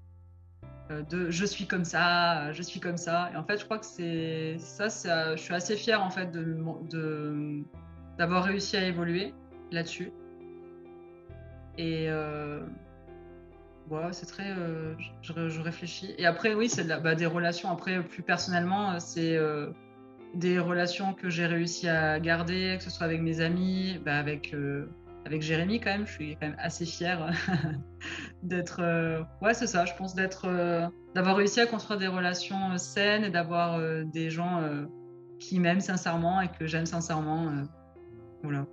[0.89, 3.31] de je suis comme ça, je suis comme ça.
[3.33, 4.87] Et en fait, je crois que c'est ça,
[5.35, 6.29] je suis assez fière en fait
[8.17, 9.33] d'avoir réussi à évoluer
[9.71, 10.11] là-dessus.
[11.77, 12.61] Et euh,
[14.11, 16.13] c'est très, euh, je, réfléchis.
[16.17, 17.69] Et après, oui, c'est bah, des relations.
[17.71, 19.71] Après, plus personnellement, c'est euh,
[20.33, 24.55] des relations que j'ai réussi à garder, que ce soit avec mes amis, bah, avec
[25.25, 26.07] avec Jérémy quand même.
[26.07, 27.31] Je suis quand même assez fière
[28.43, 28.81] d'être.
[29.41, 29.85] ouais, c'est ça.
[29.85, 30.47] Je pense d'être,
[31.13, 34.61] d'avoir réussi à construire des relations saines et d'avoir des gens
[35.39, 37.51] qui m'aiment sincèrement et que j'aime sincèrement.
[38.43, 38.65] voilà.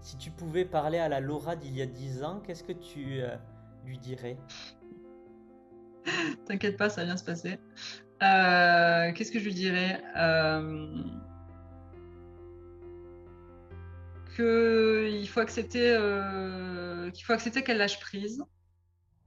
[0.00, 3.22] Si tu pouvais parler à la Laura d'il y a 10 ans, qu'est-ce que tu
[3.84, 4.38] lui dirais?
[6.46, 7.58] T'inquiète pas, ça vient se passer.
[8.22, 10.02] Euh, qu'est-ce que je lui dirais?
[14.36, 18.44] Qu'il faut accepter euh, qu'il faut accepter qu'elle lâche prise.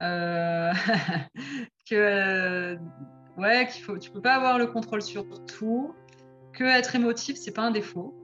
[1.88, 2.76] que
[3.38, 5.94] ouais, qu'il faut, tu peux pas avoir le contrôle sur tout.
[6.52, 8.14] Que être émotif, c'est pas un défaut.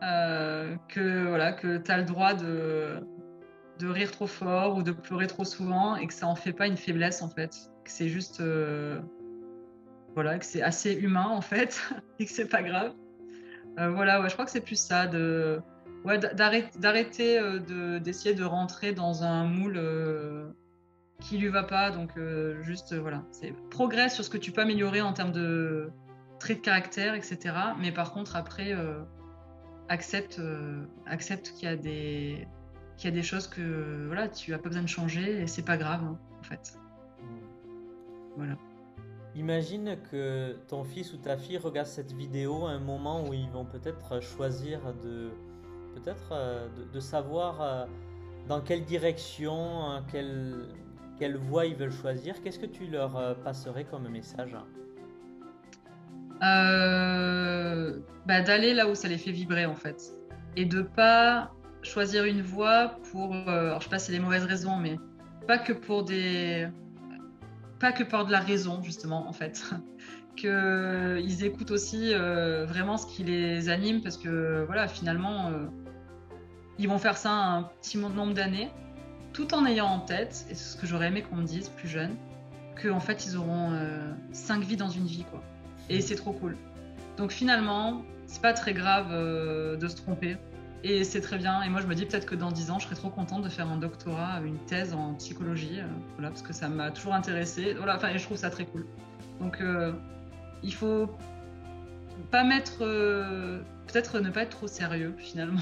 [0.00, 3.00] que voilà, que tu as le droit de
[3.78, 6.66] de rire trop fort ou de pleurer trop souvent et que ça en fait pas
[6.66, 7.70] une faiblesse en fait.
[7.84, 8.42] Que c'est juste
[10.14, 11.80] voilà, que c'est assez humain en fait
[12.18, 12.92] et que c'est pas grave.
[13.78, 15.60] Euh, voilà, ouais, je crois que c'est plus ça, de,
[16.04, 20.50] ouais, d'arrêter euh, de, d'essayer de rentrer dans un moule euh,
[21.20, 21.90] qui lui va pas.
[21.90, 22.10] Donc
[22.62, 25.90] juste, voilà, c'est progrès sur ce que tu peux améliorer en termes de
[26.38, 27.38] traits de caractère, etc.
[27.78, 28.74] Mais par contre, après,
[29.88, 30.40] accepte,
[31.06, 32.48] accepte qu'il y a des
[32.96, 35.64] qu'il y a des choses que voilà, tu as pas besoin de changer et c'est
[35.64, 36.76] pas grave hein, en fait.
[38.36, 38.56] Voilà.
[39.34, 43.48] Imagine que ton fils ou ta fille regarde cette vidéo à un moment où ils
[43.48, 45.30] vont peut-être choisir de
[45.94, 47.84] peut-être euh, de, savoir euh,
[48.48, 50.66] dans quelle direction, euh, quelle,
[51.18, 52.42] quelle voie ils veulent choisir.
[52.42, 54.56] Qu'est-ce que tu leur passerais comme message
[56.40, 57.92] bah,
[58.26, 60.12] D'aller là où ça les fait vibrer en fait.
[60.56, 64.44] Et de pas choisir une voie pour, alors je sais pas si c'est les mauvaises
[64.44, 64.96] raisons, mais
[65.46, 66.68] pas que pour des
[67.82, 69.62] pas que par de la raison, justement, en fait.
[70.36, 75.66] Qu'ils écoutent aussi euh, vraiment ce qui les anime, parce que, voilà, finalement, euh,
[76.82, 78.68] ils vont faire ça un petit nombre d'années,
[79.32, 81.88] tout en ayant en tête, et c'est ce que j'aurais aimé qu'on me dise plus
[81.88, 82.14] jeune,
[82.80, 85.42] qu'en en fait, ils auront euh, cinq vies dans une vie, quoi.
[85.88, 86.56] Et c'est trop cool.
[87.16, 90.36] Donc finalement, c'est pas très grave de se tromper.
[90.84, 91.62] Et c'est très bien.
[91.62, 93.48] Et moi, je me dis peut-être que dans 10 ans, je serais trop contente de
[93.48, 97.74] faire un doctorat, une thèse en psychologie, euh, voilà, parce que ça m'a toujours intéressée.
[97.74, 98.86] Voilà, enfin, je trouve ça très cool.
[99.40, 99.92] Donc, euh,
[100.62, 101.08] il faut
[102.30, 105.60] pas mettre, euh, peut-être ne pas être trop sérieux finalement.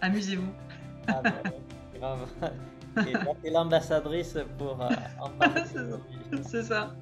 [0.00, 0.52] Amusez-vous.
[1.08, 1.32] Ah bah,
[1.94, 2.28] grave.
[3.44, 4.80] Et l'ambassadrice pour
[5.20, 5.62] en parler.
[6.42, 6.94] c'est ça,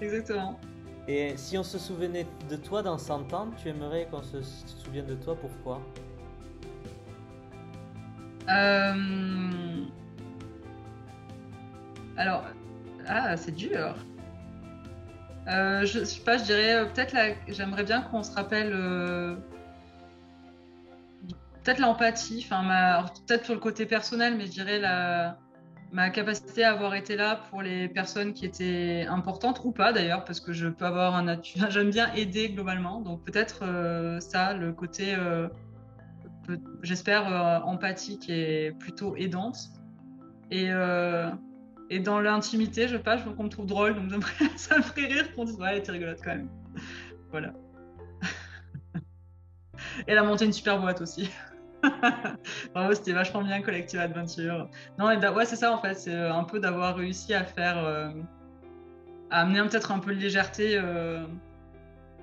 [0.00, 0.58] exactement.
[1.06, 5.06] Et si on se souvenait de toi dans 100 ans, tu aimerais qu'on se souvienne
[5.06, 5.80] de toi, pourquoi?
[8.48, 9.84] Euh,
[12.16, 12.44] alors,
[13.06, 13.96] ah, c'est dur.
[15.46, 17.14] Euh, je, sais pas, je dirais euh, peut-être
[17.48, 18.72] j'aimerais bien qu'on se rappelle
[21.64, 25.38] peut-être l'empathie, enfin peut-être sur le côté personnel, mais je dirais la,
[25.92, 30.24] ma capacité à avoir été là pour les personnes qui étaient importantes ou pas d'ailleurs,
[30.24, 31.40] parce que je peux avoir un
[31.70, 33.64] j'aime bien aider globalement, donc peut-être
[34.20, 35.16] ça, le côté
[36.82, 39.56] j'espère, euh, empathique et plutôt aidante.
[40.50, 41.30] Et, euh,
[41.90, 44.24] et dans l'intimité, je sais pas, je veux qu'on me trouve drôle, donc
[44.56, 46.48] ça me ferait rire qu'on dise ouais, t'es rigolote quand même.
[47.30, 47.52] voilà.
[48.94, 51.30] et elle a monté une super boîte aussi.
[52.74, 54.68] Bravo, c'était vachement bien Collective Adventure.
[54.98, 57.78] Non, ouais, c'est ça en fait, c'est euh, un peu d'avoir réussi à faire,
[59.30, 60.78] à amener peut-être un peu de légèreté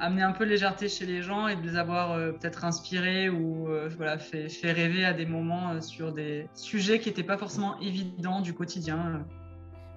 [0.01, 3.29] amener un peu de légèreté chez les gens et de les avoir euh, peut-être inspirés
[3.29, 7.37] ou euh, voilà, fait, rêver à des moments euh, sur des sujets qui n'étaient pas
[7.37, 9.23] forcément évidents du quotidien.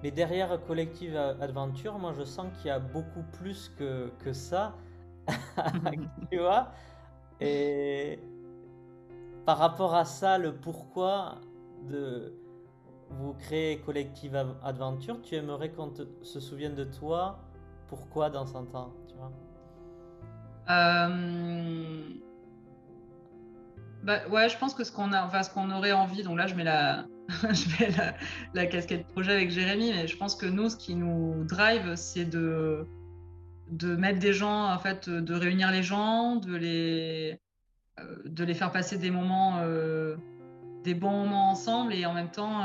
[0.03, 4.75] Mais derrière Collective Adventure, moi je sens qu'il y a beaucoup plus que, que ça.
[6.31, 6.71] tu vois?
[7.41, 8.19] Et
[9.45, 11.41] par rapport à ça, le pourquoi
[11.89, 12.33] de
[13.09, 15.93] vous créer Collective Adventure, tu aimerais qu'on
[16.23, 17.39] se souvienne de toi
[17.87, 18.93] Pourquoi dans 100 ans
[20.67, 22.01] euh,
[24.03, 25.41] bah, ouais, je pense que ce qu'on enfin,
[25.77, 27.91] aurait envie, donc là je mets la, je mets
[28.53, 32.25] la, casquette projet avec Jérémy, mais je pense que nous, ce qui nous drive, c'est
[32.25, 32.87] de,
[33.69, 37.39] de mettre des gens, en fait, de réunir les gens, de les,
[38.25, 40.15] de les faire passer des moments, euh,
[40.83, 42.63] des bons moments ensemble et en même temps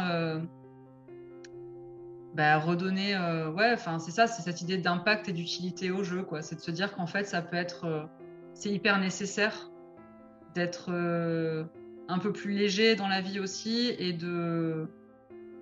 [2.34, 6.22] bah, redonner, euh, ouais, enfin c'est ça, c'est cette idée d'impact et d'utilité au jeu,
[6.22, 6.42] quoi.
[6.42, 8.04] C'est de se dire qu'en fait, ça peut être, euh,
[8.54, 9.70] c'est hyper nécessaire
[10.54, 11.64] d'être euh,
[12.08, 14.88] un peu plus léger dans la vie aussi et de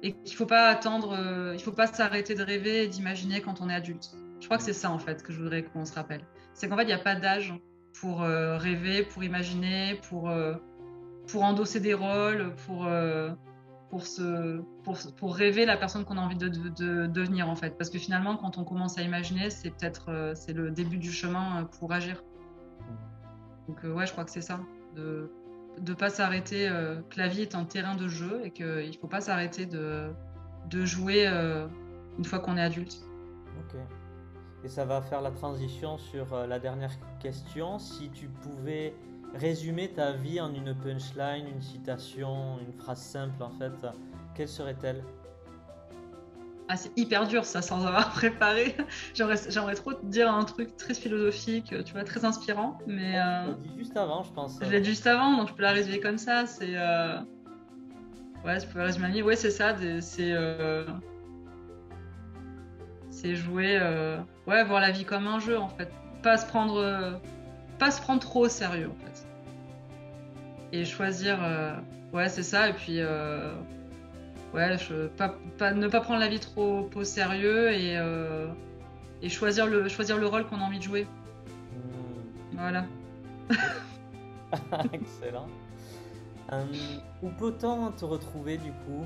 [0.03, 1.19] et qu'il faut pas attendre,
[1.55, 4.13] il faut pas s'arrêter de rêver et d'imaginer quand on est adulte.
[4.39, 6.21] Je crois que c'est ça en fait que je voudrais qu'on se rappelle.
[6.55, 7.53] C'est qu'en fait, il n'y a pas d'âge
[7.95, 10.31] pour rêver, pour imaginer, pour
[11.27, 12.89] pour endosser des rôles, pour,
[13.91, 17.77] pour, se, pour, pour, rêver la personne qu'on a envie de, de, devenir en fait.
[17.77, 21.69] Parce que finalement, quand on commence à imaginer, c'est peut-être c'est le début du chemin
[21.79, 22.23] pour agir.
[23.69, 24.61] Donc ouais, je crois que c'est ça.
[24.97, 25.31] De
[25.87, 26.69] ne pas s'arrêter,
[27.11, 30.11] que la vie est un terrain de jeu et qu'il ne faut pas s'arrêter de,
[30.71, 33.01] de jouer une fois qu'on est adulte.
[33.61, 33.77] Ok.
[34.65, 37.79] Et ça va faire la transition sur euh, la dernière question.
[37.79, 38.95] Si tu pouvais
[39.35, 43.73] résumer ta vie en une punchline, une citation, une phrase simple en fait,
[44.35, 45.05] quelle serait-elle?
[46.71, 48.77] Ah, c'est hyper dur ça sans avoir préparé.
[49.15, 52.79] J'aimerais trop te dire un truc très philosophique, tu vois, très inspirant.
[52.87, 53.45] Mais euh...
[53.45, 54.59] je l'ai dit juste avant, je pense.
[54.61, 56.47] Je l'ai dit juste avant, donc je peux la résumer comme ça.
[56.47, 57.19] C'est euh...
[58.45, 59.75] ouais, je peux la résumer à Ouais, c'est ça.
[60.01, 60.85] C'est euh,
[63.21, 65.91] c'est jouer, euh, ouais, voir la vie comme un jeu en fait,
[66.23, 67.13] pas se prendre, euh,
[67.79, 69.27] pas se prendre trop au sérieux en fait,
[70.73, 71.75] et choisir, euh,
[72.13, 73.01] ouais, c'est ça, et puis
[74.55, 75.35] ouais, je, pas,
[75.73, 77.99] ne pas prendre la vie trop au sérieux et,
[79.23, 81.07] et choisir le, choisir le rôle qu'on a envie de jouer.
[81.73, 82.57] Hmm.
[82.57, 82.85] Voilà.
[84.93, 85.49] Excellent.
[87.23, 89.05] où peut-on te retrouver du coup?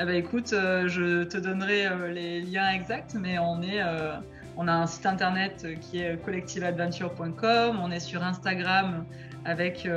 [0.00, 4.16] Eh ben, écoute, euh, je te donnerai euh, les liens exacts, mais on est, euh,
[4.56, 9.04] on a un site internet qui est collectiveadventure.com, on est sur Instagram
[9.44, 9.88] avec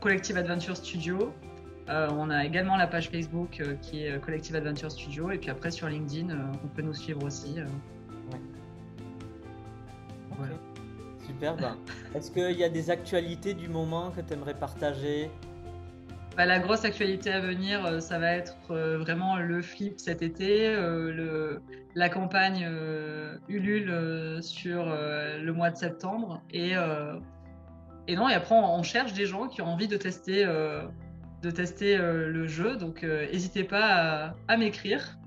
[0.00, 1.32] Collective Adventure Studio.
[1.88, 5.88] on a également la page Facebook qui est Collective Adventure Studio, et puis après sur
[5.88, 6.34] LinkedIn,
[6.64, 7.56] on peut nous suivre aussi.
[10.40, 10.48] Ouais.
[11.26, 11.56] Super.
[11.56, 11.76] Ben,
[12.14, 15.30] est-ce qu'il y a des actualités du moment que tu aimerais partager?
[16.36, 20.22] Bah, la grosse actualité à venir, euh, ça va être euh, vraiment le flip cet
[20.22, 21.58] été, euh,
[21.94, 22.66] la campagne
[23.48, 26.40] Ulule sur le mois de septembre.
[26.50, 30.46] Et, non, et après, on, cherche des gens qui ont envie de tester,
[31.96, 32.76] le jeu.
[32.76, 35.18] Donc, n'hésitez pas à, m'écrire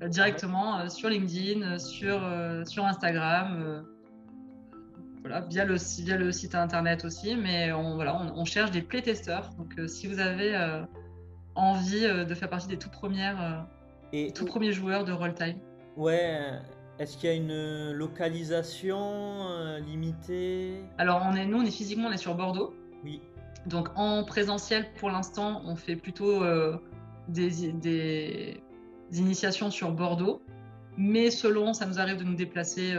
[0.00, 3.84] directement sur LinkedIn, sur Instagram
[5.48, 7.36] via le, via le site internet aussi.
[7.36, 9.50] Mais on, voilà, on, cherche des playtesters.
[9.58, 10.82] Donc, euh, si vous avez euh,
[11.54, 13.66] envie euh, de faire partie des tout, premières,
[14.12, 15.58] et, tout premiers joueurs de Roll-Time.
[15.96, 16.38] Ouais,
[16.98, 19.46] est-ce qu'il y a une localisation
[19.78, 20.80] limitée?
[20.98, 22.74] Alors, on est, nous, on est physiquement, on est sur Bordeaux.
[23.04, 23.20] Oui.
[23.66, 26.44] Donc, en présentiel, pour l'instant, on fait plutôt
[27.28, 28.62] des, des,
[29.12, 30.40] initiations sur Bordeaux.
[30.96, 32.94] Mais selon, ça nous arrive de nous déplacer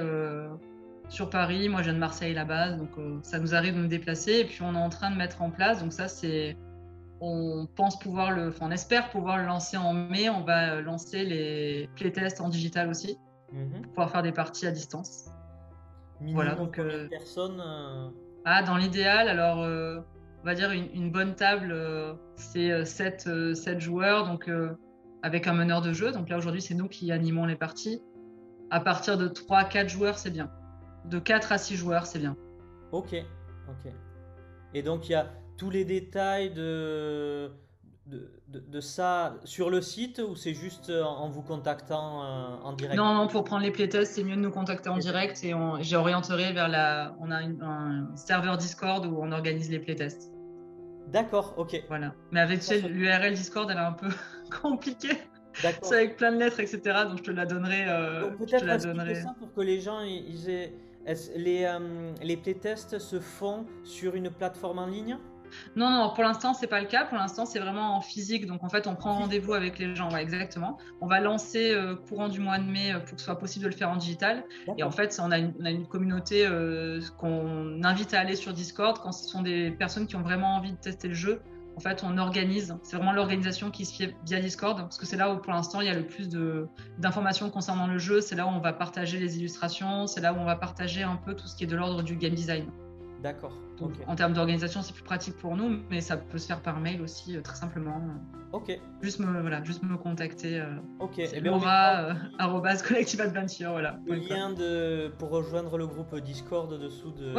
[1.10, 1.68] sur Paris.
[1.70, 3.88] Moi, je viens de Marseille à la base, donc euh, ça nous arrive de nous
[3.88, 4.40] déplacer.
[4.40, 5.82] Et puis, on est en train de mettre en place.
[5.82, 6.56] Donc, ça, c'est.
[7.22, 8.50] On pense pouvoir le.
[8.50, 10.30] Enfin, on espère pouvoir le lancer en mai.
[10.30, 13.18] On va lancer les playtests en digital aussi,
[13.52, 13.82] mhm.
[13.82, 15.30] pour pouvoir faire des parties à distance.
[16.22, 16.80] voilà, donc.
[16.80, 18.10] Euh, personnes euh,
[18.46, 19.58] Ah, dans l'idéal, alors.
[19.58, 21.76] on va dire une, bonne table,
[22.36, 24.50] c'est 7, 7, joueurs, donc
[25.22, 26.12] avec un meneur de jeu.
[26.12, 28.02] Donc là, aujourd'hui, c'est nous qui animons les parties.
[28.72, 30.50] À partir de 3-4 joueurs, c'est bien
[31.10, 32.36] de 4 à 6 joueurs, c'est bien.
[32.92, 33.16] Ok,
[33.68, 33.92] ok.
[34.74, 37.52] Et donc il y a tous les détails de,
[38.48, 42.98] de, ça sur le site ou c'est juste en vous contactant euh, en direct?
[42.98, 45.96] Non, non, pour prendre les playtests, c'est mieux de nous contacter en direct et j'ai
[45.96, 47.16] orienté vers la.
[47.20, 50.32] On a un serveur Discord où on organise les playtests.
[51.08, 51.84] D'accord, ok.
[51.88, 52.14] Voilà.
[52.32, 54.10] Mais avec l'URL Discord, elle est un peu
[54.62, 55.18] compliquée.
[55.82, 56.82] C'est avec plein de lettres, etc.
[57.08, 57.86] Donc je te la donnerai.
[57.88, 59.16] Euh, peut-être la donnerai.
[59.16, 60.74] ça pour que les gens ils aient
[61.36, 65.18] les, euh, les playtests se font sur une plateforme en ligne?
[65.76, 67.06] Non, non, pour l'instant, c'est pas le cas.
[67.06, 68.46] Pour l'instant, c'est vraiment en physique.
[68.46, 70.12] Donc, en fait, on prend rendez-vous avec les gens.
[70.12, 70.78] Ouais, exactement.
[71.02, 73.66] On va lancer euh, courant du mois de mai euh, pour que ce soit possible
[73.66, 74.44] de le faire en digital.
[74.78, 76.48] Et en fait, on a une, on a une communauté
[77.18, 80.74] qu'on invite à aller sur Discord quand ce sont des personnes qui ont vraiment envie
[80.74, 81.42] de tester le jeu
[81.80, 82.76] en fait, on organise.
[82.84, 85.80] C'est vraiment l'organisation qui se fait via Discord, parce que c'est là où, pour l'instant,
[85.80, 86.28] il y a le plus
[86.98, 88.20] d'informations concernant le jeu.
[88.20, 90.06] C'est là où on va partager les illustrations.
[90.06, 92.18] C'est là où on va partager un peu tout ce qui est de l'ordre du
[92.18, 92.66] game design.
[93.24, 93.54] D'accord.
[94.08, 97.02] En termes d'organisation, c'est plus pratique pour nous, mais ça peut se faire par mail
[97.02, 98.02] aussi, euh, très simplement.
[98.52, 98.78] Ok.
[99.02, 100.60] Juste me, voilà, juste me contacter.
[100.60, 100.66] Euh,
[101.00, 101.14] ok.
[101.16, 102.10] C'est eh Laura,
[102.40, 104.00] euh, Collective Adventure, voilà.
[104.06, 107.34] Le lien de, pour rejoindre le groupe Discord dessous de,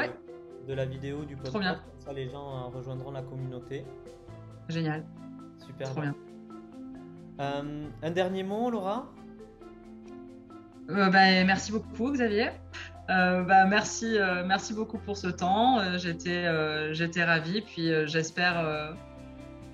[0.66, 1.52] de la vidéo du podcast.
[1.52, 1.78] Trop bien.
[1.98, 3.84] ça, les gens rejoindront la communauté.
[4.70, 5.04] Génial.
[5.66, 5.90] Super.
[5.90, 6.14] Trop bien.
[7.40, 9.06] Euh, un dernier mot, Laura?
[10.90, 12.50] Euh, bah, Merci beaucoup, Xavier.
[13.08, 14.16] Euh, bah, merci,
[14.46, 15.80] merci beaucoup pour ce temps.
[15.96, 16.44] j'étais,
[16.94, 17.62] j'étais ravie.
[17.62, 18.94] Puis j'espère,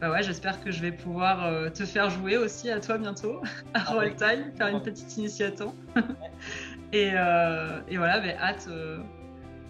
[0.00, 3.40] bah ouais, j'espère que je vais pouvoir te faire jouer aussi à toi bientôt
[3.74, 5.74] à ah Roll Time, faire une petite initiation.
[6.92, 8.68] et, et, voilà, mais hâte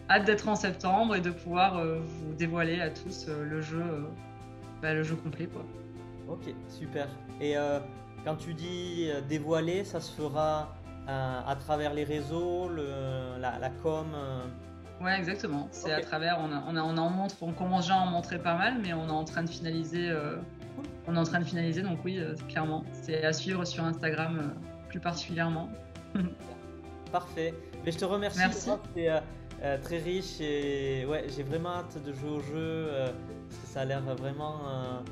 [0.08, 3.82] hâte d'être en septembre et de pouvoir vous dévoiler à tous le jeu,
[4.82, 5.64] bah, le jeu complet quoi.
[6.28, 7.08] Ok, super.
[7.40, 7.54] Et
[8.24, 10.74] quand tu dis dévoiler, ça se fera
[11.06, 12.68] à travers les réseaux,
[13.38, 14.06] la, com
[15.00, 15.68] Ouais, exactement.
[15.70, 18.56] C'est à travers, on, on, on en montre, on commence déjà à en montrer pas
[18.56, 20.08] mal, mais on est en train de finaliser.
[20.08, 20.36] Euh,
[21.06, 24.38] on est en train de finaliser, donc oui, euh, clairement, c'est à suivre sur Instagram
[24.38, 25.68] euh, plus particulièrement.
[27.12, 27.54] Parfait.
[27.84, 28.38] Mais je te remercie.
[28.38, 28.70] Merci.
[29.60, 32.88] C'est très riche et ouais, j'ai vraiment hâte de jouer au jeu
[33.48, 35.02] parce que ça a l'air vraiment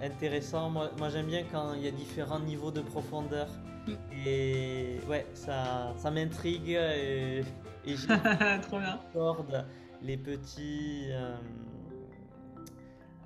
[0.00, 0.70] intéressant.
[0.70, 3.48] Moi, moi j'aime bien quand il y a différents niveaux de profondeur.
[3.86, 3.92] Mm.
[4.26, 7.44] Et ouais, ça, ça m'intrigue et,
[7.84, 7.94] et
[8.62, 9.66] Trop bien.
[10.02, 11.34] les petits, euh,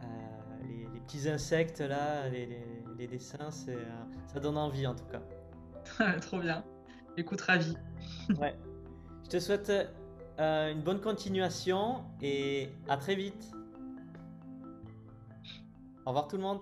[0.02, 0.06] euh,
[0.92, 6.16] les, petits insectes là, les, dessins, c'est, euh, ça donne envie en tout cas.
[6.22, 6.64] Trop bien.
[7.16, 7.76] Écoute, ravi.
[8.40, 8.54] ouais.
[9.24, 9.70] Je te souhaite
[10.38, 13.52] une bonne continuation et à très vite.
[16.04, 16.60] Au revoir tout le monde.